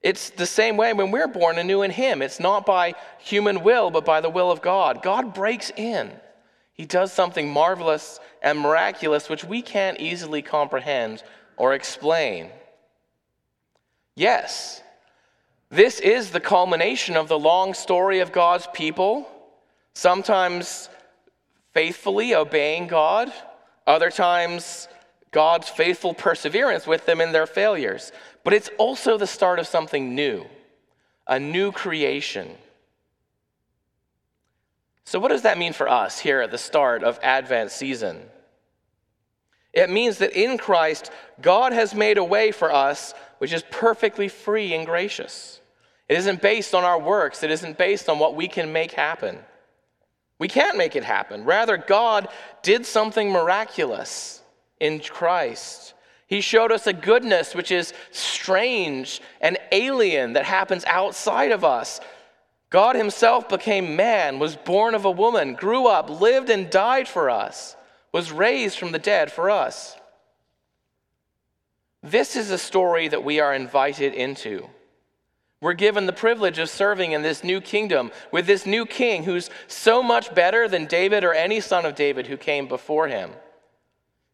It's 0.00 0.30
the 0.30 0.46
same 0.46 0.76
way 0.76 0.92
when 0.92 1.10
we're 1.10 1.26
born 1.26 1.58
anew 1.58 1.82
in 1.82 1.90
Him. 1.90 2.22
It's 2.22 2.38
not 2.38 2.64
by 2.64 2.94
human 3.18 3.64
will, 3.64 3.90
but 3.90 4.04
by 4.04 4.20
the 4.20 4.30
will 4.30 4.52
of 4.52 4.62
God. 4.62 5.02
God 5.02 5.34
breaks 5.34 5.72
in. 5.74 6.12
He 6.72 6.86
does 6.86 7.12
something 7.12 7.50
marvelous 7.50 8.20
and 8.40 8.60
miraculous 8.60 9.28
which 9.28 9.42
we 9.42 9.60
can't 9.60 9.98
easily 9.98 10.40
comprehend 10.40 11.24
or 11.56 11.74
explain. 11.74 12.52
Yes, 14.14 14.84
this 15.68 15.98
is 15.98 16.30
the 16.30 16.38
culmination 16.38 17.16
of 17.16 17.26
the 17.26 17.40
long 17.40 17.74
story 17.74 18.20
of 18.20 18.30
God's 18.30 18.68
people, 18.72 19.28
sometimes 19.94 20.88
faithfully 21.74 22.36
obeying 22.36 22.86
God, 22.86 23.32
other 23.86 24.10
times, 24.10 24.88
God's 25.30 25.68
faithful 25.68 26.14
perseverance 26.14 26.86
with 26.86 27.06
them 27.06 27.20
in 27.20 27.32
their 27.32 27.46
failures. 27.46 28.12
But 28.44 28.54
it's 28.54 28.70
also 28.78 29.18
the 29.18 29.26
start 29.26 29.58
of 29.58 29.66
something 29.66 30.14
new, 30.14 30.46
a 31.26 31.38
new 31.38 31.72
creation. 31.72 32.50
So, 35.04 35.18
what 35.18 35.28
does 35.28 35.42
that 35.42 35.58
mean 35.58 35.72
for 35.72 35.88
us 35.88 36.18
here 36.18 36.40
at 36.40 36.50
the 36.50 36.58
start 36.58 37.02
of 37.02 37.18
Advent 37.22 37.70
season? 37.70 38.22
It 39.72 39.90
means 39.90 40.18
that 40.18 40.32
in 40.32 40.58
Christ, 40.58 41.10
God 41.40 41.72
has 41.72 41.94
made 41.94 42.18
a 42.18 42.24
way 42.24 42.52
for 42.52 42.72
us 42.72 43.14
which 43.38 43.52
is 43.52 43.64
perfectly 43.70 44.28
free 44.28 44.74
and 44.74 44.86
gracious. 44.86 45.60
It 46.08 46.18
isn't 46.18 46.42
based 46.42 46.74
on 46.74 46.84
our 46.84 47.00
works, 47.00 47.42
it 47.42 47.50
isn't 47.50 47.78
based 47.78 48.08
on 48.08 48.18
what 48.18 48.36
we 48.36 48.48
can 48.48 48.72
make 48.72 48.92
happen. 48.92 49.38
We 50.42 50.48
can't 50.48 50.76
make 50.76 50.96
it 50.96 51.04
happen. 51.04 51.44
Rather, 51.44 51.76
God 51.76 52.26
did 52.64 52.84
something 52.84 53.30
miraculous 53.30 54.42
in 54.80 54.98
Christ. 54.98 55.94
He 56.26 56.40
showed 56.40 56.72
us 56.72 56.88
a 56.88 56.92
goodness 56.92 57.54
which 57.54 57.70
is 57.70 57.94
strange 58.10 59.20
and 59.40 59.56
alien 59.70 60.32
that 60.32 60.44
happens 60.44 60.84
outside 60.86 61.52
of 61.52 61.64
us. 61.64 62.00
God 62.70 62.96
Himself 62.96 63.48
became 63.48 63.94
man, 63.94 64.40
was 64.40 64.56
born 64.56 64.96
of 64.96 65.04
a 65.04 65.12
woman, 65.12 65.54
grew 65.54 65.86
up, 65.86 66.10
lived 66.10 66.50
and 66.50 66.68
died 66.68 67.06
for 67.06 67.30
us, 67.30 67.76
was 68.10 68.32
raised 68.32 68.80
from 68.80 68.90
the 68.90 68.98
dead 68.98 69.30
for 69.30 69.48
us. 69.48 69.94
This 72.02 72.34
is 72.34 72.50
a 72.50 72.58
story 72.58 73.06
that 73.06 73.22
we 73.22 73.38
are 73.38 73.54
invited 73.54 74.12
into. 74.12 74.68
We're 75.62 75.74
given 75.74 76.06
the 76.06 76.12
privilege 76.12 76.58
of 76.58 76.68
serving 76.68 77.12
in 77.12 77.22
this 77.22 77.44
new 77.44 77.60
kingdom 77.60 78.10
with 78.32 78.46
this 78.46 78.66
new 78.66 78.84
king 78.84 79.22
who's 79.22 79.48
so 79.68 80.02
much 80.02 80.34
better 80.34 80.66
than 80.66 80.86
David 80.86 81.22
or 81.22 81.32
any 81.32 81.60
son 81.60 81.86
of 81.86 81.94
David 81.94 82.26
who 82.26 82.36
came 82.36 82.66
before 82.66 83.06
him. 83.06 83.30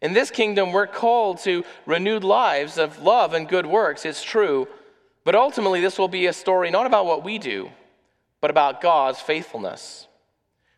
In 0.01 0.15
this 0.15 0.31
kingdom, 0.31 0.73
we're 0.73 0.87
called 0.87 1.39
to 1.41 1.67
renewed 1.85 2.25
lives 2.25 2.79
of 2.79 3.03
love 3.03 3.35
and 3.35 3.47
good 3.47 3.67
works, 3.67 4.07
it's 4.07 4.25
true, 4.25 4.69
but 5.23 5.35
ultimately, 5.35 5.83
this 5.83 5.99
will 5.99 6.09
be 6.09 6.25
a 6.25 6.33
story 6.33 6.71
not 6.71 6.87
about 6.87 7.05
what 7.05 7.23
we 7.23 7.37
do, 7.37 7.69
but 8.41 8.51
about 8.51 8.81
God's 8.81 9.21
faithfulness. 9.21 10.09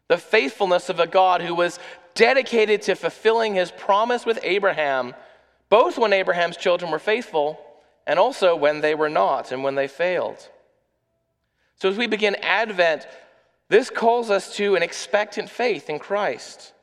The 0.09 0.19
faithfulness 0.19 0.89
of 0.89 0.99
a 0.99 1.07
God 1.07 1.43
who 1.43 1.55
was 1.55 1.79
dedicated 2.17 2.83
to 2.83 2.97
fulfilling 2.97 3.55
his 3.55 3.71
promise 3.71 4.27
with 4.27 4.41
Abraham, 4.43 5.15
both 5.69 5.97
when 5.97 6.13
Abraham's 6.13 6.57
children 6.57 6.91
were 6.91 6.99
faithful 6.99 7.61
and 8.07 8.19
also 8.19 8.57
when 8.57 8.81
they 8.81 8.95
were 8.95 9.09
not 9.09 9.53
and 9.53 9.63
when 9.63 9.75
they 9.75 9.89
failed. 9.89 10.49
So, 11.77 11.89
as 11.89 11.97
we 11.97 12.07
begin 12.07 12.35
Advent, 12.37 13.07
this 13.69 13.89
calls 13.89 14.31
us 14.31 14.57
to 14.57 14.75
an 14.75 14.83
expectant 14.83 15.49
faith 15.49 15.89
in 15.89 15.99
Christ. 15.99 16.75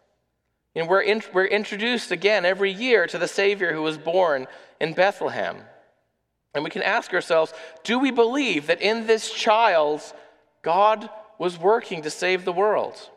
And 0.75 0.88
we're, 0.88 1.01
in, 1.01 1.21
we're 1.34 1.45
introduced 1.45 2.12
again 2.12 2.45
every 2.45 2.71
year 2.71 3.08
to 3.08 3.17
the 3.17 3.27
Savior 3.27 3.73
who 3.73 3.82
was 3.82 3.97
born 3.97 4.47
in 4.80 4.93
Bethlehem. 4.93 5.58
And 6.53 6.63
we 6.63 6.69
can 6.69 6.82
ask 6.82 7.13
ourselves 7.13 7.53
do 7.84 7.99
we 7.99 8.10
believe 8.10 8.67
that 8.67 8.82
in 8.82 9.06
this 9.06 9.32
child, 9.32 10.01
God 10.63 11.10
was 11.38 11.60
working 11.60 12.01
to 12.03 12.10
save 12.10 12.45
the 12.45 12.51
world? 12.51 13.10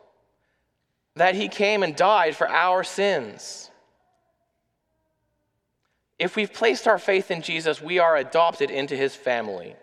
That 1.15 1.35
he 1.35 1.47
came 1.47 1.81
and 1.81 1.95
died 1.95 2.35
for 2.35 2.47
our 2.47 2.83
sins? 2.83 3.70
If 6.21 6.35
we've 6.35 6.53
placed 6.53 6.87
our 6.87 6.99
faith 6.99 7.31
in 7.31 7.41
Jesus, 7.41 7.81
we 7.81 7.97
are 7.97 8.15
adopted 8.15 8.69
into 8.69 8.95
his 8.95 9.15
family. 9.15 9.75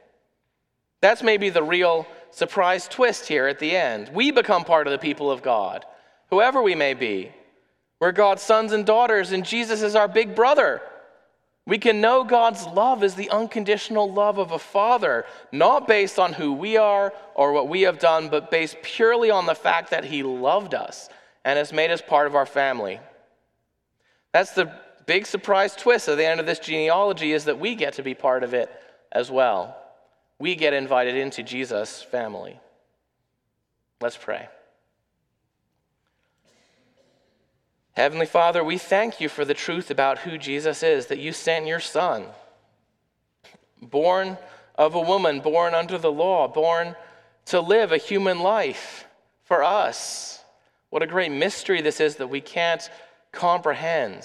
That's 1.01 1.21
maybe 1.21 1.51
the 1.51 1.65
real 1.65 2.07
surprise 2.31 2.87
twist 2.87 3.27
here 3.27 3.49
at 3.49 3.59
the 3.59 3.75
end. 3.75 4.09
We 4.15 4.31
become 4.31 4.63
part 4.63 4.87
of 4.87 4.93
the 4.93 4.99
people 4.99 5.33
of 5.33 5.43
God, 5.43 5.85
whoever 6.31 6.63
we 6.63 6.77
may 6.77 6.95
be. 6.95 7.33
We're 7.99 8.13
God's 8.13 8.43
sons 8.43 8.71
and 8.71 8.87
daughters, 8.87 9.33
and 9.33 9.45
Jesus 9.45 9.83
is 9.83 9.97
our 9.97 10.07
big 10.07 10.37
brother. 10.37 10.81
We 11.67 11.77
can 11.77 12.01
know 12.01 12.23
God's 12.23 12.65
love 12.69 13.03
as 13.03 13.17
the 13.17 13.31
unconditional 13.31 14.09
love 14.09 14.39
of 14.39 14.53
a 14.53 14.61
father, 14.61 15.27
not 15.51 15.89
based 15.89 16.21
on 16.21 16.35
who 16.35 16.53
we 16.53 16.77
are 16.77 17.13
or 17.35 17.53
what 17.53 17.69
we 17.69 17.83
have 17.83 17.99
done, 17.99 18.29
but 18.29 18.49
based 18.49 18.77
purely 18.83 19.33
on 19.33 19.47
the 19.47 19.57
fact 19.57 19.91
that 19.91 20.05
he 20.05 20.23
loved 20.23 20.73
us 20.73 21.09
and 21.45 21.59
has 21.59 21.73
made 21.73 21.91
us 21.91 22.01
part 22.01 22.29
of 22.29 22.37
our 22.37 22.47
family. 22.47 23.01
That's 24.33 24.53
the 24.53 24.73
big 25.09 25.27
surprise 25.27 25.75
twist 25.75 26.07
at 26.07 26.19
the 26.19 26.27
end 26.27 26.39
of 26.39 26.45
this 26.45 26.59
genealogy 26.59 27.33
is 27.33 27.47
that 27.47 27.59
we 27.59 27.75
get 27.75 27.95
to 27.95 28.03
be 28.03 28.15
part 28.15 28.45
of 28.45 28.53
it 28.53 28.71
as 29.11 29.31
well. 29.31 29.75
We 30.39 30.55
get 30.55 30.75
invited 30.75 31.17
into 31.17 31.43
Jesus' 31.43 32.03
family. 32.03 32.61
Let's 34.03 34.19
pray. 34.19 34.49
Heavenly 37.93 38.27
Father, 38.27 38.63
we 38.63 38.77
thank 38.77 39.19
you 39.19 39.31
for 39.31 39.47
the 39.47 39.55
truth 39.55 39.91
about 39.91 40.19
who 40.19 40.37
Jesus 40.37 40.83
is, 40.83 41.07
that 41.07 41.19
you 41.19 41.33
sent 41.33 41.67
your 41.67 41.81
Son, 41.81 42.27
born 43.81 44.37
of 44.75 44.95
a 44.95 45.01
woman, 45.01 45.41
born 45.41 45.75
under 45.75 45.97
the 45.97 46.13
law, 46.13 46.47
born 46.47 46.95
to 47.47 47.61
live 47.61 47.93
a 47.93 47.97
human 47.97 48.41
life 48.41 49.07
for 49.43 49.65
us. 49.65 50.45
What 50.91 51.03
a 51.03 51.07
great 51.07 51.33
mystery 51.33 51.81
this 51.81 51.99
is 51.99 52.17
that 52.17 52.29
we 52.29 52.43
can't 52.43 52.89
comprehend. 53.33 54.23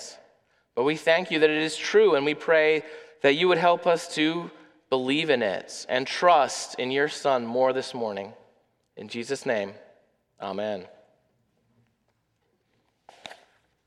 But 0.76 0.84
we 0.84 0.95
thank 0.95 1.32
you 1.32 1.39
that 1.39 1.49
it 1.49 1.61
is 1.61 1.78
true, 1.78 2.15
and 2.15 2.26
we 2.26 2.34
pray 2.34 2.84
that 3.21 3.36
you 3.36 3.47
would 3.47 3.57
help 3.57 3.86
us 3.86 4.13
to 4.15 4.49
believe 4.89 5.30
in 5.30 5.41
it 5.41 5.86
and 5.89 6.05
trust 6.05 6.80
in 6.80 6.91
your 6.91 7.09
Son 7.09 7.45
more 7.45 7.74
this 7.74 7.93
morning. 7.93 8.34
In 8.95 9.07
Jesus' 9.07 9.45
name, 9.45 9.74
amen. 10.41 10.86